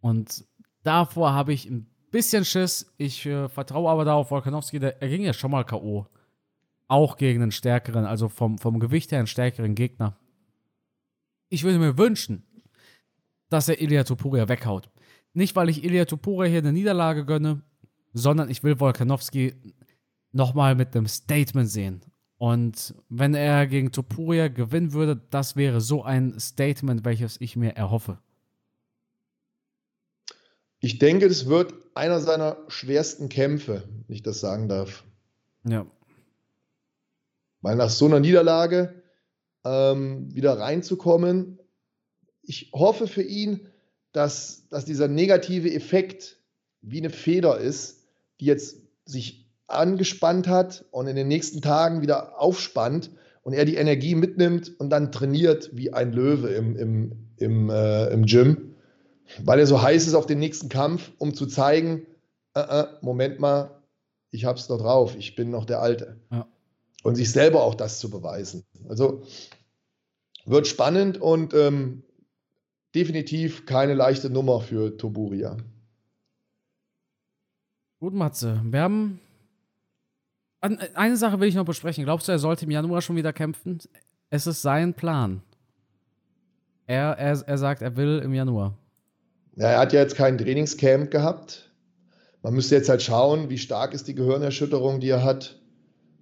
[0.01, 0.47] Und
[0.83, 2.91] davor habe ich ein bisschen Schiss.
[2.97, 6.07] Ich äh, vertraue aber darauf, Volkanowski, der, er ging ja schon mal K.O.
[6.89, 10.17] Auch gegen einen stärkeren, also vom, vom Gewicht her einen stärkeren Gegner.
[11.51, 12.47] Ich würde mir wünschen,
[13.53, 14.89] dass er Ilya Topuria weghaut.
[15.35, 17.63] Nicht, weil ich Ilya Topuria hier eine Niederlage gönne,
[18.15, 19.55] sondern ich will Volkanowski
[20.33, 22.01] nochmal mit einem Statement sehen.
[22.39, 27.77] Und wenn er gegen Topuria gewinnen würde, das wäre so ein Statement, welches ich mir
[27.77, 28.19] erhoffe.
[30.81, 35.05] Ich denke, es wird einer seiner schwersten Kämpfe, wenn ich das sagen darf.
[35.65, 35.87] Ja.
[37.61, 39.03] Weil nach so einer Niederlage
[39.65, 41.61] ähm, wieder reinzukommen,
[42.43, 43.69] ich hoffe für ihn,
[44.13, 46.39] dass, dass dieser negative Effekt
[46.83, 48.05] wie eine Feder ist,
[48.41, 53.11] die jetzt sich angespannt hat und in den nächsten Tagen wieder aufspannt
[53.43, 58.09] und er die Energie mitnimmt und dann trainiert wie ein Löwe im, im, im, äh,
[58.09, 58.75] im Gym,
[59.43, 62.07] weil er so heiß ist auf den nächsten Kampf, um zu zeigen,
[62.55, 63.83] äh, äh, Moment mal,
[64.31, 66.17] ich hab's noch drauf, ich bin noch der Alte.
[66.31, 66.47] Ja.
[67.03, 68.65] Und sich selber auch das zu beweisen.
[68.89, 69.23] Also
[70.45, 72.05] wird spannend und ähm,
[72.95, 75.57] definitiv keine leichte Nummer für Toburia.
[78.01, 78.61] Gut, Matze.
[78.65, 79.21] Wir haben
[80.61, 82.05] eine Sache will ich noch besprechen.
[82.05, 83.81] Glaubst du, er sollte im Januar schon wieder kämpfen?
[84.31, 85.43] Es ist sein Plan.
[86.87, 88.79] Er, er, er sagt, er will im Januar.
[89.57, 91.71] Ja, er hat ja jetzt kein Trainingscamp gehabt.
[92.43, 95.61] Man müsste jetzt halt schauen, wie stark ist die Gehirnerschütterung, die er hat.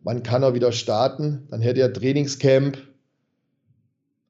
[0.02, 1.46] Wann kann er wieder starten?
[1.50, 2.78] Dann hätte er Trainingscamp.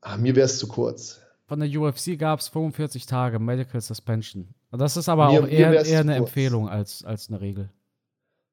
[0.01, 1.21] Ach, mir wäre es zu kurz.
[1.51, 4.55] Von der UFC gab es 45 Tage Medical Suspension.
[4.71, 7.71] Das ist aber mir, auch eher, eher eine Empfehlung als, als eine Regel.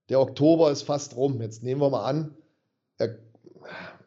[0.09, 1.39] Der Oktober ist fast rum.
[1.39, 2.33] Jetzt nehmen wir mal an,
[2.97, 3.19] er,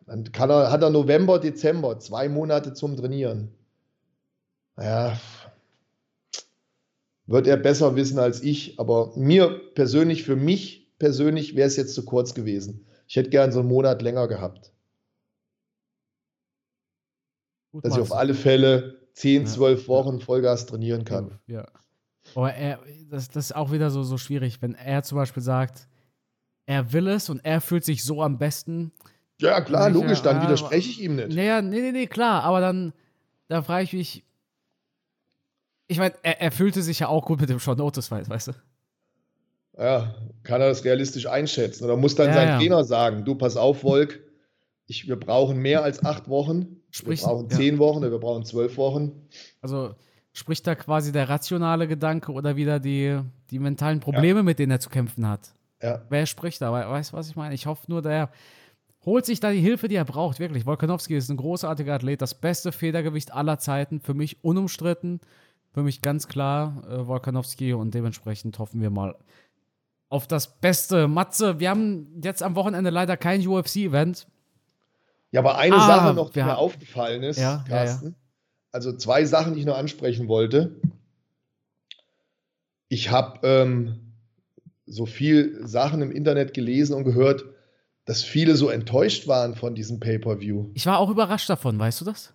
[0.06, 3.54] dann kann er, hat er November, Dezember, zwei Monate zum Trainieren.
[4.74, 5.20] Naja,
[7.26, 8.80] wird er besser wissen als ich.
[8.80, 12.88] Aber mir persönlich, für mich persönlich, wäre es jetzt zu kurz gewesen.
[13.06, 14.72] Ich hätte gern so einen Monat länger gehabt.
[17.72, 19.88] Gut, dass ich auf alle Fälle 10, 12 ja.
[19.88, 21.38] Wochen Vollgas trainieren kann.
[21.46, 21.66] Ja.
[22.34, 25.88] Aber er, das, das ist auch wieder so, so schwierig, wenn er zum Beispiel sagt,
[26.66, 28.92] er will es und er fühlt sich so am besten.
[29.40, 31.34] Ja, klar, logisch, dann widerspreche ich ihm nicht.
[31.34, 32.92] Naja, nee, nee, nee, klar, aber dann,
[33.48, 34.24] da frage ich mich,
[35.88, 38.48] ich meine, er, er, fühlte sich ja auch gut mit dem Short Notice Fight, weißt
[38.48, 38.52] du?
[39.76, 40.14] Ja,
[40.44, 41.84] kann er das realistisch einschätzen?
[41.84, 42.58] Oder muss dann ja, sein ja.
[42.58, 44.20] Trainer sagen, du pass auf, Volk,
[44.86, 46.79] ich, wir brauchen mehr als acht Wochen.
[46.90, 47.78] Sprich, wir brauchen zehn ja.
[47.78, 49.12] Wochen, wir brauchen zwölf Wochen.
[49.60, 49.94] Also
[50.32, 53.20] spricht da quasi der rationale Gedanke oder wieder die,
[53.50, 55.54] die mentalen Probleme, mit denen er zu kämpfen hat?
[55.82, 56.02] Ja.
[56.08, 56.72] Wer spricht da?
[56.72, 57.54] Weißt du, was ich meine?
[57.54, 58.30] Ich hoffe nur, der
[59.04, 60.38] holt sich da die Hilfe, die er braucht.
[60.38, 60.66] Wirklich.
[60.66, 65.20] Wolkanowski ist ein großartiger Athlet, das beste Federgewicht aller Zeiten, für mich unumstritten.
[65.72, 69.14] Für mich ganz klar äh, Wolkanowski und dementsprechend hoffen wir mal
[70.08, 71.06] auf das Beste.
[71.06, 74.26] Matze, wir haben jetzt am Wochenende leider kein UFC-Event.
[75.32, 78.04] Ja, aber eine ah, Sache noch, die mir aufgefallen ist, ja, Carsten.
[78.06, 78.16] Ja, ja.
[78.72, 80.76] Also zwei Sachen, die ich noch ansprechen wollte.
[82.88, 84.14] Ich habe ähm,
[84.86, 87.44] so viel Sachen im Internet gelesen und gehört,
[88.04, 90.70] dass viele so enttäuscht waren von diesem Pay-per-View.
[90.74, 92.32] Ich war auch überrascht davon, weißt du das?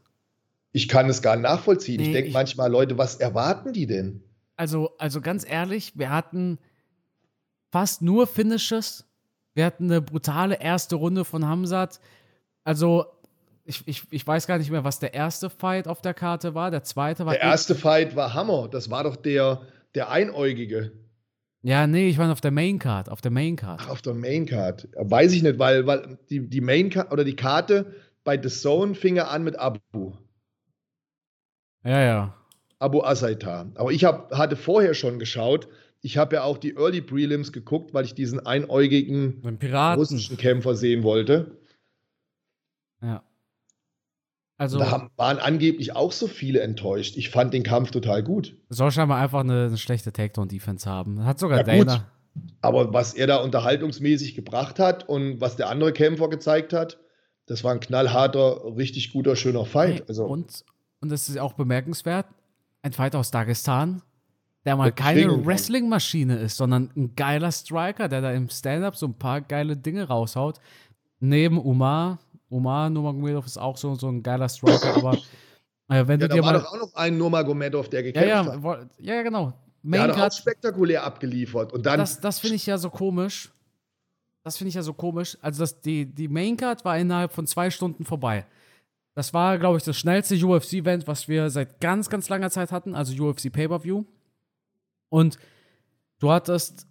[0.72, 2.02] Ich kann es gar nicht nachvollziehen.
[2.02, 4.24] Nee, ich denke manchmal, Leute, was erwarten die denn?
[4.56, 6.60] Also, also ganz ehrlich, wir hatten
[7.72, 9.06] fast nur Finishes.
[9.54, 12.00] Wir hatten eine brutale erste Runde von Hamzat.
[12.66, 13.06] Also,
[13.64, 16.72] ich, ich, ich weiß gar nicht mehr, was der erste Fight auf der Karte war.
[16.72, 17.34] Der zweite war.
[17.34, 18.68] Der erste Fight war Hammer.
[18.68, 19.62] Das war doch der,
[19.96, 20.92] der Einäugige.
[21.62, 23.10] Ja, nee, ich war auf der Main Card.
[23.10, 23.80] Auf der Main Card.
[23.84, 24.88] Ach, auf der Main Card.
[24.96, 28.94] Weiß ich nicht, weil, weil die, die Main Card oder die Karte bei The Zone
[28.94, 30.14] fing er an mit Abu.
[31.84, 32.36] Ja, ja.
[32.80, 33.72] Abu Asaita.
[33.76, 35.68] Aber ich hab, hatte vorher schon geschaut.
[36.02, 39.42] Ich habe ja auch die Early Prelims geguckt, weil ich diesen einäugigen
[39.96, 41.58] russischen Kämpfer sehen wollte.
[43.02, 43.24] Ja.
[44.58, 47.18] Also, da haben, waren angeblich auch so viele enttäuscht.
[47.18, 48.56] Ich fand den Kampf total gut.
[48.70, 51.26] Soll scheinbar einfach eine, eine schlechte Takedown-Defense haben.
[51.26, 51.96] Hat sogar ja, Dana.
[51.96, 52.06] Gut.
[52.62, 57.00] Aber was er da unterhaltungsmäßig gebracht hat und was der andere Kämpfer gezeigt hat,
[57.48, 59.96] das war ein knallharter, richtig guter, schöner Fight.
[59.96, 60.64] Hey, also, und,
[61.02, 62.26] und das ist auch bemerkenswert,
[62.82, 64.02] ein Fighter aus Dagestan,
[64.66, 69.14] der mal keine Wrestling-Maschine ist, sondern ein geiler Striker, der da im Stand-Up so ein
[69.14, 70.60] paar geile Dinge raushaut.
[71.20, 72.20] Neben Umar.
[72.56, 75.18] Umar Nurmagomedov ist auch so, so ein geiler Striker, aber
[75.90, 78.30] äh, wenn ja, du dir da war mal, doch auch noch ein Nurmagomedov, der gekämpft
[78.30, 78.90] ja, ja, hat.
[79.00, 79.54] Ja, genau.
[79.84, 81.74] Main der hat auch spektakulär abgeliefert.
[81.74, 83.52] Und dann das das finde ich ja so komisch.
[84.44, 85.38] Das finde ich ja so komisch.
[85.42, 88.46] Also das, die, die Main Card war innerhalb von zwei Stunden vorbei.
[89.16, 92.96] Das war, glaube ich, das schnellste UFC-Event, was wir seit ganz, ganz langer Zeit hatten,
[92.96, 94.04] also UFC Pay-Per-View.
[95.10, 95.40] Und
[96.20, 96.88] du hattest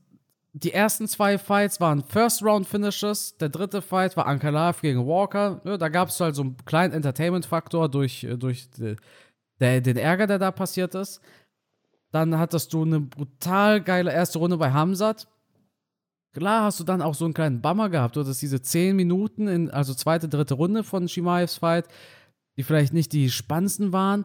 [0.57, 3.37] die ersten zwei Fights waren First-Round-Finishes.
[3.39, 5.61] Der dritte Fight war Ankalaev gegen Walker.
[5.65, 8.95] Ja, da gab es halt so einen kleinen Entertainment-Faktor durch, äh, durch die,
[9.59, 11.21] der, den Ärger, der da passiert ist.
[12.13, 15.27] Dann hattest du eine brutal geile erste Runde bei Hamzat.
[16.33, 18.15] Klar hast du dann auch so einen kleinen Bummer gehabt.
[18.15, 21.89] Du hattest diese 10 Minuten, in, also zweite, dritte Runde von Shimaevs Fight,
[22.57, 24.25] die vielleicht nicht die spannendsten waren.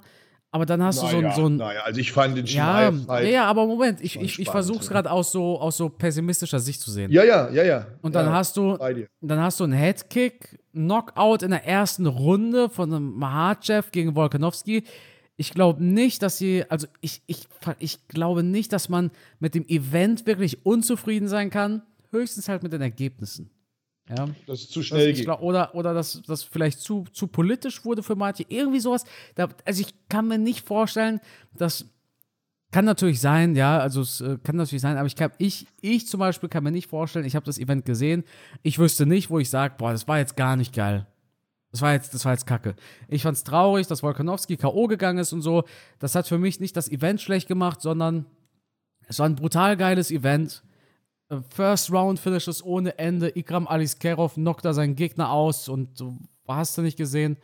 [0.52, 1.56] Aber dann hast naja, du so, ein, so ein.
[1.58, 3.26] Naja, also ich fand den ja, Fight.
[3.26, 6.60] Ja, ja, aber Moment, ich, ich, ich versuche es gerade aus so, aus so pessimistischer
[6.60, 7.12] Sicht zu sehen.
[7.12, 7.88] Ja, ja, ja, ja.
[8.02, 8.78] Und dann ja, hast du,
[9.22, 14.84] dann hast du einen Headkick, Knockout in der ersten Runde von einem Mahachev gegen Volkanovski.
[15.38, 17.48] Ich glaube nicht, dass sie, also ich, ich,
[17.78, 22.74] ich glaube nicht, dass man mit dem Event wirklich unzufrieden sein kann höchstens halt mit
[22.74, 23.50] den Ergebnissen.
[24.10, 24.28] Ja.
[24.48, 25.28] Das ist zu schnell geht.
[25.28, 28.44] Oder, oder dass das vielleicht zu, zu politisch wurde für manche.
[28.50, 29.04] Irgendwie sowas.
[29.36, 31.20] Da, also ich kann mir nicht vorstellen,
[31.56, 31.86] dass.
[32.72, 36.06] Kann natürlich sein, ja, also es äh, kann natürlich sein, aber ich kann, ich, ich
[36.06, 38.24] zum Beispiel kann mir nicht vorstellen, ich habe das Event gesehen,
[38.62, 41.08] ich wüsste nicht, wo ich sage, boah, das war jetzt gar nicht geil.
[41.72, 42.76] Das war jetzt, das war jetzt kacke.
[43.08, 44.86] Ich fand es traurig, dass Volkanowski K.O.
[44.86, 45.64] gegangen ist und so.
[45.98, 48.28] Das hat für mich nicht das Event schlecht gemacht, sondern
[49.08, 50.64] es war ein brutal geiles Event.
[51.50, 53.36] First Round Finishes ohne Ende.
[53.38, 56.18] Ikram Aliskerov knockt da seinen Gegner aus und du
[56.48, 57.38] hast du nicht gesehen.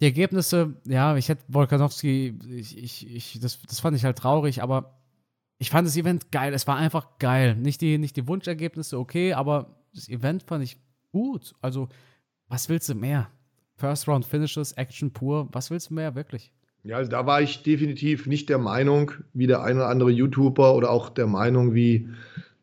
[0.00, 4.62] Die Ergebnisse, ja, ich hätte Volkanowski, ich, ich, ich, das, das fand ich halt traurig,
[4.62, 4.98] aber
[5.58, 6.54] ich fand das Event geil.
[6.54, 7.54] Es war einfach geil.
[7.54, 10.78] Nicht die, nicht die Wunschergebnisse, okay, aber das Event fand ich
[11.12, 11.54] gut.
[11.60, 11.88] Also,
[12.48, 13.30] was willst du mehr?
[13.76, 16.52] First Round Finishes, Action pur, was willst du mehr, wirklich?
[16.84, 20.74] Ja, also da war ich definitiv nicht der Meinung, wie der ein oder andere YouTuber
[20.74, 22.08] oder auch der Meinung, wie,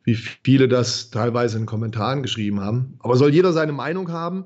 [0.04, 2.96] wie viele das teilweise in Kommentaren geschrieben haben.
[3.00, 4.46] Aber soll jeder seine Meinung haben?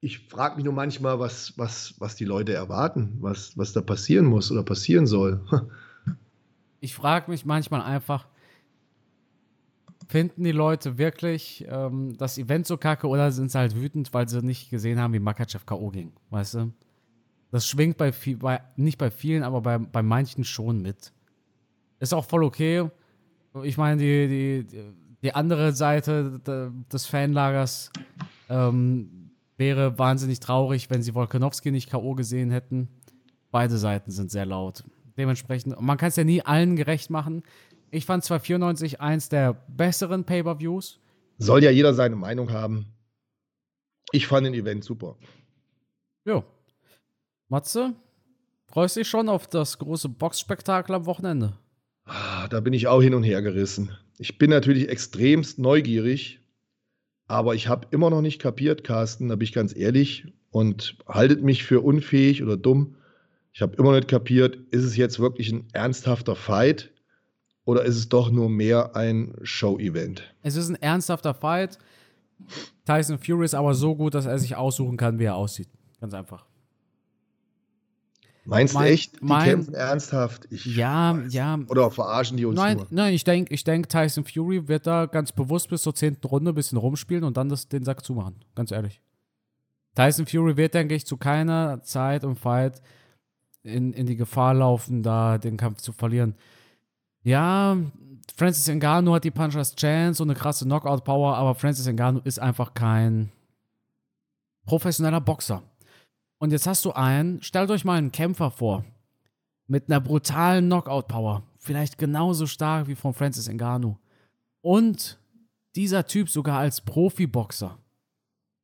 [0.00, 4.26] Ich frage mich nur manchmal, was, was, was die Leute erwarten, was, was da passieren
[4.26, 5.40] muss oder passieren soll.
[6.80, 8.28] ich frage mich manchmal einfach,
[10.06, 14.28] finden die Leute wirklich ähm, das Event so kacke oder sind sie halt wütend, weil
[14.28, 15.88] sie nicht gesehen haben, wie Makachev K.O.
[15.88, 16.72] ging, weißt du?
[17.50, 21.12] Das schwingt bei, viel, bei nicht bei vielen, aber bei, bei manchen schon mit.
[21.98, 22.90] Ist auch voll okay.
[23.62, 24.28] Ich meine, die,
[24.66, 26.40] die, die andere Seite
[26.92, 27.90] des Fanlagers
[28.48, 32.14] ähm, wäre wahnsinnig traurig, wenn sie Volkanovski nicht K.O.
[32.14, 32.88] gesehen hätten.
[33.50, 34.84] Beide Seiten sind sehr laut.
[35.16, 37.42] Dementsprechend, man kann es ja nie allen gerecht machen.
[37.90, 41.00] Ich fand 294 eins der besseren Pay-Per-Views.
[41.38, 42.86] Soll ja jeder seine Meinung haben.
[44.12, 45.16] Ich fand den Event super.
[46.24, 46.44] Jo.
[47.50, 47.94] Matze,
[48.66, 51.54] freust du dich schon auf das große Boxspektakel am Wochenende?
[52.04, 53.96] Ah, da bin ich auch hin und her gerissen.
[54.18, 56.40] Ich bin natürlich extremst neugierig,
[57.26, 61.42] aber ich habe immer noch nicht kapiert, Carsten, da bin ich ganz ehrlich und haltet
[61.42, 62.96] mich für unfähig oder dumm.
[63.54, 66.90] Ich habe immer nicht kapiert, ist es jetzt wirklich ein ernsthafter Fight
[67.64, 70.22] oder ist es doch nur mehr ein Show-Event?
[70.42, 71.78] Es ist ein ernsthafter Fight.
[72.84, 75.68] Tyson Fury ist aber so gut, dass er sich aussuchen kann, wie er aussieht.
[75.98, 76.47] Ganz einfach.
[78.48, 80.48] Meinst mein, du echt, die mein, kämpfen ernsthaft?
[80.50, 81.34] Ich ja, weiß.
[81.34, 81.58] ja.
[81.68, 82.86] Oder verarschen die uns nein, nur?
[82.88, 86.52] Nein, ich denke, ich denk, Tyson Fury wird da ganz bewusst bis zur zehnten Runde
[86.52, 88.36] ein bisschen rumspielen und dann das, den Sack zumachen.
[88.54, 89.02] Ganz ehrlich.
[89.94, 92.80] Tyson Fury wird, denke ich, zu keiner Zeit im Fight
[93.64, 96.34] in, in die Gefahr laufen, da den Kampf zu verlieren.
[97.22, 97.76] Ja,
[98.34, 102.72] Francis Ngannou hat die Punchers Chance und eine krasse Knockout-Power, aber Francis Ngannou ist einfach
[102.72, 103.30] kein
[104.64, 105.62] professioneller Boxer.
[106.38, 108.84] Und jetzt hast du einen, stellt euch mal einen Kämpfer vor,
[109.66, 113.98] mit einer brutalen Knockout-Power, vielleicht genauso stark wie von Francis Ngannou.
[114.60, 115.18] Und
[115.74, 117.78] dieser Typ sogar als Profiboxer.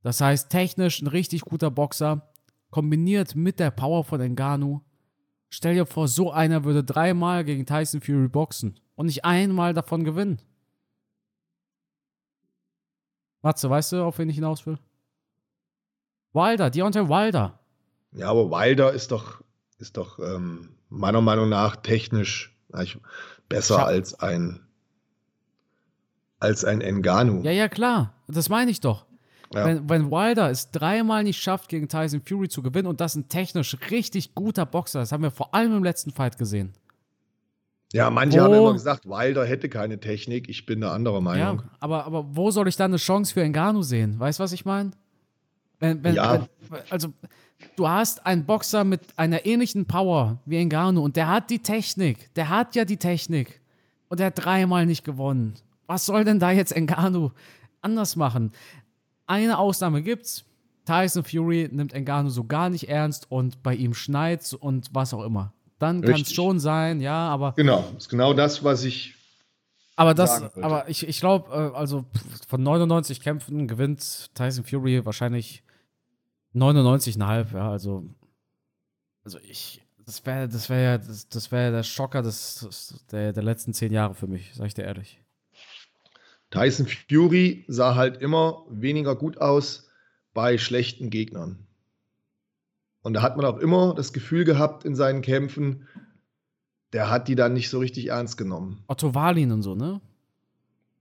[0.03, 2.33] Das heißt, technisch ein richtig guter Boxer,
[2.71, 4.81] kombiniert mit der Power von Ngannou.
[5.51, 10.05] Stell dir vor, so einer würde dreimal gegen Tyson Fury boxen und nicht einmal davon
[10.05, 10.41] gewinnen.
[13.43, 14.79] Matze, weißt du, auf wen ich hinaus will?
[16.33, 17.61] Wilder, Deontay Wilder.
[18.15, 19.43] Ja, aber Wilder ist doch,
[19.79, 22.57] ist doch ähm, meiner Meinung nach technisch
[23.49, 23.85] besser Schau.
[23.85, 24.61] als ein
[26.41, 27.41] als ein Engano.
[27.43, 28.13] Ja, ja, klar.
[28.29, 29.07] Das meine ich doch.
[29.55, 29.67] Ja.
[29.67, 33.29] Wenn, wenn Wilder es dreimal nicht schafft, gegen Tyson Fury zu gewinnen und das ein
[33.29, 36.73] technisch richtig guter Boxer, das haben wir vor allem im letzten Fight gesehen.
[37.93, 40.49] Ja, manche wo, haben immer gesagt, Wilder hätte keine Technik.
[40.49, 41.59] Ich bin eine andere Meinung.
[41.59, 44.19] Ja, aber, aber wo soll ich dann eine Chance für Engano sehen?
[44.19, 44.91] Weißt du, was ich meine?
[45.79, 46.49] Wenn, wenn, ja.
[46.69, 47.09] Wenn, also,
[47.77, 52.35] du hast einen Boxer mit einer ähnlichen Power wie Engano und der hat die Technik.
[52.35, 53.61] Der hat ja die Technik.
[54.09, 55.55] Und der hat dreimal nicht gewonnen.
[55.87, 57.33] Was soll denn da jetzt Engano
[57.83, 58.53] anders machen?
[59.27, 60.45] Eine Ausnahme gibt's.
[60.85, 65.25] Tyson Fury nimmt Engano so gar nicht ernst und bei ihm schneit's und was auch
[65.25, 65.53] immer.
[65.79, 67.53] Dann kann es schon sein, ja, aber.
[67.57, 69.15] Genau, ist genau das, was ich.
[69.97, 72.05] Aber das, aber ich, ich glaube, äh, also
[72.49, 75.63] von 99 Kämpfen gewinnt Tyson Fury wahrscheinlich
[76.55, 78.05] 99,5, ja, also,
[79.25, 83.43] also ich, das wäre das wär ja das, das wär der Schocker des, der, der
[83.43, 85.21] letzten zehn Jahre für mich, sag ich dir ehrlich.
[86.51, 89.89] Tyson Fury sah halt immer weniger gut aus
[90.35, 91.67] bei schlechten Gegnern.
[93.03, 95.89] Und da hat man auch immer das Gefühl gehabt in seinen Kämpfen,
[96.93, 98.85] der hat die dann nicht so richtig ernst genommen.
[98.87, 100.01] Otto Walin und so, ne?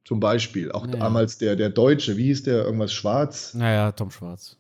[0.04, 0.72] Zum Beispiel.
[0.72, 1.00] Auch naja.
[1.00, 2.66] damals der, der Deutsche, wie hieß der?
[2.66, 3.54] Irgendwas Schwarz?
[3.54, 4.58] Naja, Tom Schwarz.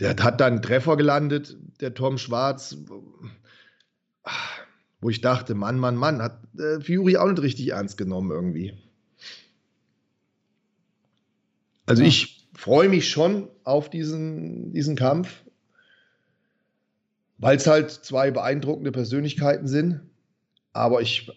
[0.00, 2.76] Der hat dann einen Treffer gelandet, der Tom Schwarz,
[5.00, 8.74] wo ich dachte, Mann, Mann, Mann, hat äh, Fury auch nicht richtig ernst genommen irgendwie.
[11.86, 12.08] Also ja.
[12.08, 15.42] ich freue mich schon auf diesen, diesen Kampf,
[17.38, 20.00] weil es halt zwei beeindruckende Persönlichkeiten sind.
[20.72, 21.30] Aber ich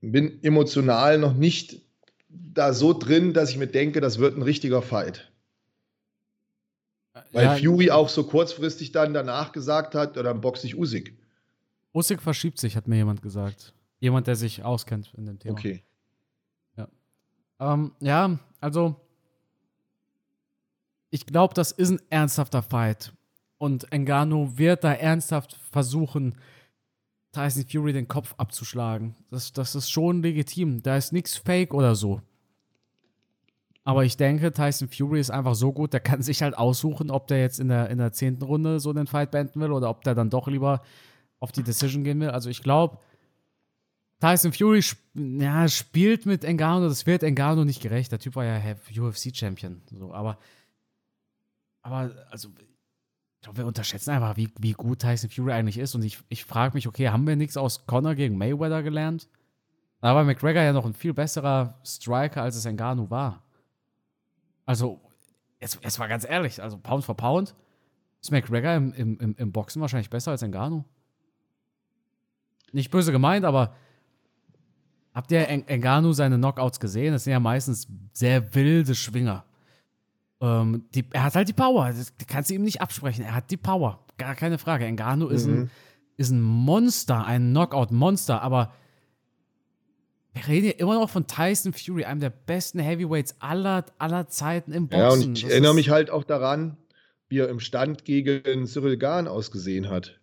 [0.00, 1.82] bin emotional noch nicht
[2.28, 5.30] da so drin, dass ich mir denke, das wird ein richtiger Fight.
[7.32, 11.16] Weil ja, Fury auch so kurzfristig dann danach gesagt hat, dann boxe ich Usyk.
[11.94, 13.72] Usyk verschiebt sich, hat mir jemand gesagt.
[14.00, 15.52] Jemand, der sich auskennt in dem Thema.
[15.52, 15.84] Okay.
[16.76, 16.88] Ja.
[17.60, 18.96] Ähm, ja, also
[21.10, 23.12] ich glaube, das ist ein ernsthafter Fight.
[23.58, 26.34] Und Engano wird da ernsthaft versuchen,
[27.30, 29.14] Tyson Fury den Kopf abzuschlagen.
[29.30, 30.82] Das, das ist schon legitim.
[30.82, 32.20] Da ist nichts fake oder so.
[33.84, 37.26] Aber ich denke, Tyson Fury ist einfach so gut, der kann sich halt aussuchen, ob
[37.26, 40.02] der jetzt in der, in der zehnten Runde so den Fight beenden will oder ob
[40.04, 40.82] der dann doch lieber
[41.38, 42.30] auf die Decision gehen will.
[42.30, 42.98] Also ich glaube,
[44.20, 48.10] Tyson Fury sp ja, spielt mit Engano, das wird Engano nicht gerecht.
[48.10, 48.58] Der Typ war ja
[48.96, 49.82] UFC-Champion.
[49.90, 50.38] So, aber,
[51.82, 55.94] aber, also, ich glaube, wir unterschätzen einfach, wie, wie gut Tyson Fury eigentlich ist.
[55.94, 59.28] Und ich, ich frage mich, okay, haben wir nichts aus Conor gegen Mayweather gelernt?
[60.00, 63.43] Da war McGregor ja noch ein viel besserer Striker, als es Ngannou war.
[64.66, 65.00] Also,
[65.60, 67.54] jetzt, jetzt mal ganz ehrlich, also Pound for Pound
[68.20, 70.84] ist McGregor im, im, im Boxen wahrscheinlich besser als Ngannou.
[72.72, 73.74] Nicht böse gemeint, aber
[75.12, 77.12] habt ihr Ngannou seine Knockouts gesehen?
[77.12, 79.44] Das sind ja meistens sehr wilde Schwinger.
[80.40, 83.24] Ähm, die, er hat halt die Power, das kannst du ihm nicht absprechen.
[83.24, 84.90] Er hat die Power, gar keine Frage.
[84.90, 85.34] Ngannou mhm.
[85.34, 85.70] ist, ein,
[86.16, 88.72] ist ein Monster, ein Knockout-Monster, aber
[90.34, 94.72] wir reden hier immer noch von Tyson Fury, einem der besten Heavyweights aller, aller Zeiten
[94.72, 95.20] im Boxen.
[95.20, 96.76] Ja, und ich das erinnere mich halt auch daran,
[97.28, 100.18] wie er im Stand gegen Cyril Gahn ausgesehen hat.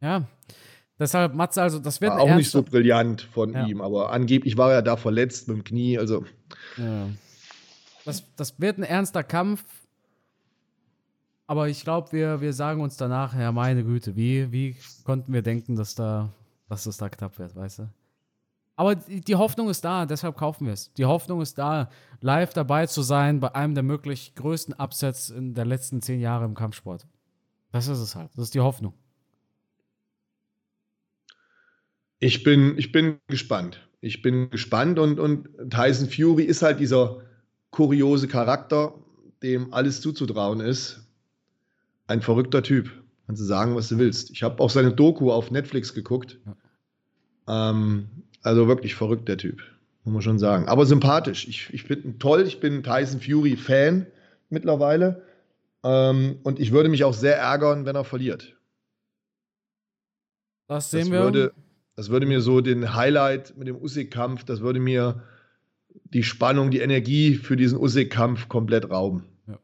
[0.00, 0.28] Ja,
[0.98, 3.66] deshalb, Matze, also das wird war auch nicht so brillant von ja.
[3.66, 6.24] ihm, aber angeblich war er da verletzt mit dem Knie, also.
[6.76, 7.08] Ja.
[8.04, 9.62] Das, das wird ein ernster Kampf,
[11.46, 15.42] aber ich glaube, wir, wir sagen uns danach, ja, meine Güte, wie, wie konnten wir
[15.42, 16.32] denken, dass, da,
[16.68, 17.88] dass das da knapp wird, weißt du?
[18.80, 20.90] Aber die Hoffnung ist da, deshalb kaufen wir es.
[20.94, 21.90] Die Hoffnung ist da,
[22.22, 26.46] live dabei zu sein bei einem der möglich größten Upsets in der letzten zehn Jahre
[26.46, 27.06] im Kampfsport.
[27.72, 28.30] Das ist es halt.
[28.36, 28.94] Das ist die Hoffnung.
[32.20, 33.86] Ich bin, ich bin gespannt.
[34.00, 37.20] Ich bin gespannt und, und Tyson Fury ist halt dieser
[37.72, 38.94] kuriose Charakter,
[39.42, 41.06] dem alles zuzutrauen ist.
[42.06, 42.90] Ein verrückter Typ.
[43.26, 44.30] Kannst du sagen, was du willst.
[44.30, 46.38] Ich habe auch seine Doku auf Netflix geguckt.
[47.46, 47.70] Ja.
[47.72, 48.08] Ähm,
[48.42, 49.62] also wirklich verrückt, der Typ.
[50.04, 50.68] Muss man schon sagen.
[50.68, 51.46] Aber sympathisch.
[51.46, 52.42] Ich, ich finde ihn toll.
[52.46, 54.06] Ich bin Tyson Fury-Fan
[54.48, 55.22] mittlerweile.
[55.82, 58.56] Ähm, und ich würde mich auch sehr ärgern, wenn er verliert.
[60.68, 61.22] Das sehen das wir.
[61.22, 61.52] Würde,
[61.96, 65.22] das würde mir so den Highlight mit dem Usyk-Kampf, das würde mir
[66.04, 69.24] die Spannung, die Energie für diesen Usyk-Kampf komplett rauben.
[69.48, 69.58] Ja.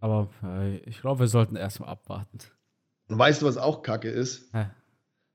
[0.00, 2.38] Aber äh, ich glaube, wir sollten erstmal abwarten.
[3.08, 4.54] Und weißt du, was auch kacke ist?
[4.54, 4.66] Hä?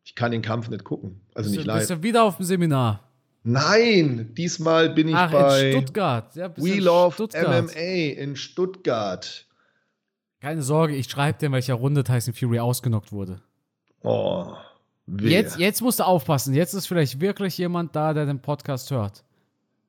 [0.05, 1.19] Ich kann den Kampf nicht gucken.
[1.33, 1.79] Also bist nicht live.
[1.79, 3.01] Bist du wieder auf dem Seminar?
[3.43, 6.35] Nein, diesmal bin ich Ach, bei in Stuttgart.
[6.35, 7.65] Ja, We Love Stuttgart.
[7.65, 9.45] MMA in Stuttgart.
[10.39, 13.41] Keine Sorge, ich schreibe dir, in welcher Runde Tyson Fury ausgenockt wurde.
[14.01, 14.53] Oh.
[15.07, 16.53] Jetzt, jetzt musst du aufpassen.
[16.53, 19.23] Jetzt ist vielleicht wirklich jemand da, der den Podcast hört.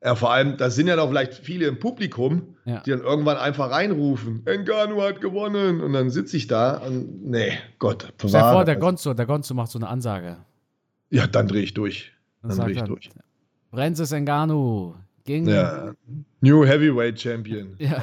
[0.04, 2.80] Ja, vor allem, da sind ja doch vielleicht viele im Publikum, ja.
[2.80, 5.80] die dann irgendwann einfach reinrufen, Engano hat gewonnen.
[5.80, 8.12] Und dann sitze ich da und nee, Gott.
[8.18, 10.36] Stell dir vor, der Gonzo, der Gonzo macht so eine Ansage.
[11.10, 12.12] Ja, dann drehe ich durch.
[12.42, 13.10] Dann, dann drehe ich er, durch.
[13.70, 15.94] Francis Engano gegen ja.
[16.40, 17.74] New Heavyweight Champion.
[17.78, 18.02] Ja.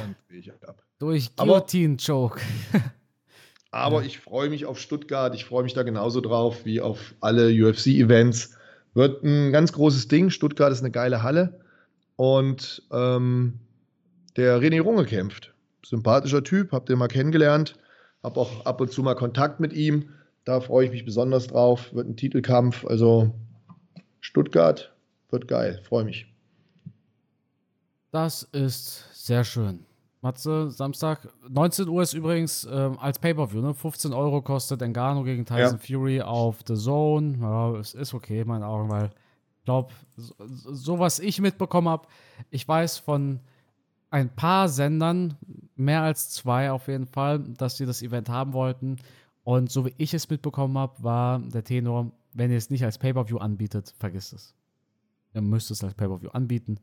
[1.00, 2.40] Durch Guillotine-Choke.
[3.72, 4.08] Aber ja.
[4.08, 5.34] ich freue mich auf Stuttgart.
[5.34, 8.56] Ich freue mich da genauso drauf wie auf alle UFC-Events.
[8.94, 10.30] Wird ein ganz großes Ding.
[10.30, 11.60] Stuttgart ist eine geile Halle.
[12.16, 13.60] Und ähm,
[14.38, 15.54] der René Runge kämpft.
[15.86, 17.76] Sympathischer Typ, habt ihr mal kennengelernt.
[18.24, 20.10] Hab auch ab und zu mal Kontakt mit ihm.
[20.46, 21.94] Da freue ich mich besonders drauf.
[21.94, 22.86] Wird ein Titelkampf.
[22.86, 23.34] Also
[24.22, 24.94] Stuttgart
[25.30, 25.82] wird geil.
[25.84, 26.28] Freue mich.
[28.12, 29.86] Das ist sehr schön.
[30.22, 33.74] Matze, Samstag, 19 Uhr ist übrigens äh, als Pay-Per-View, ne?
[33.74, 35.98] 15 Euro kostet Engano gegen Tyson ja.
[35.98, 37.38] Fury auf The Zone.
[37.42, 39.10] Ja, es ist okay in meinen Augen, weil
[39.64, 42.08] glaube, so, so, was ich mitbekommen habe,
[42.50, 43.40] ich weiß von
[44.10, 45.38] ein paar Sendern,
[45.76, 48.98] mehr als zwei auf jeden Fall, dass sie das Event haben wollten.
[49.44, 52.98] Und so wie ich es mitbekommen habe, war der Tenor, wenn ihr es nicht als
[52.98, 54.54] Pay-Per-View anbietet, vergisst es.
[55.34, 56.80] Ihr müsst es als Pay-Per-View anbieten.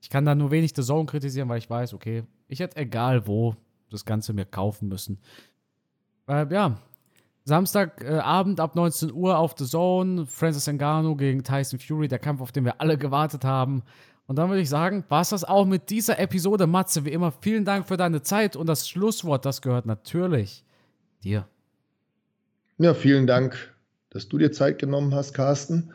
[0.00, 3.26] Ich kann da nur wenig The Zone kritisieren, weil ich weiß, okay, ich hätte egal
[3.26, 3.54] wo
[3.90, 5.18] das Ganze mir kaufen müssen.
[6.28, 6.78] Äh, ja,
[7.44, 12.40] Samstagabend äh, ab 19 Uhr auf The Zone, Francis Ngannou gegen Tyson Fury, der Kampf,
[12.40, 13.82] auf den wir alle gewartet haben.
[14.26, 16.66] Und dann würde ich sagen, war es das auch mit dieser Episode.
[16.66, 20.64] Matze, wie immer, vielen Dank für deine Zeit und das Schlusswort, das gehört natürlich
[21.24, 21.48] dir.
[22.78, 23.74] Ja, vielen Dank,
[24.10, 25.92] dass du dir Zeit genommen hast, Carsten.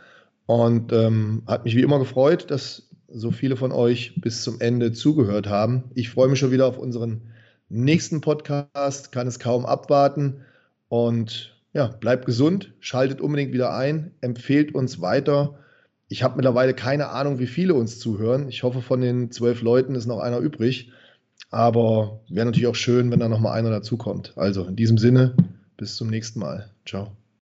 [0.48, 4.92] Und ähm, hat mich wie immer gefreut, dass so viele von euch bis zum Ende
[4.92, 5.86] zugehört haben.
[5.96, 7.22] Ich freue mich schon wieder auf unseren
[7.70, 10.42] nächsten Podcast, kann es kaum abwarten.
[10.96, 15.60] Und ja, bleibt gesund, schaltet unbedingt wieder ein, empfehlt uns weiter.
[16.08, 18.48] Ich habe mittlerweile keine Ahnung, wie viele uns zuhören.
[18.48, 20.94] Ich hoffe, von den zwölf Leuten ist noch einer übrig.
[21.52, 24.32] Aber wäre natürlich auch schön, wenn da noch mal einer dazukommt.
[24.38, 25.36] Also in diesem Sinne,
[25.76, 26.70] bis zum nächsten Mal.
[26.86, 27.12] Ciao.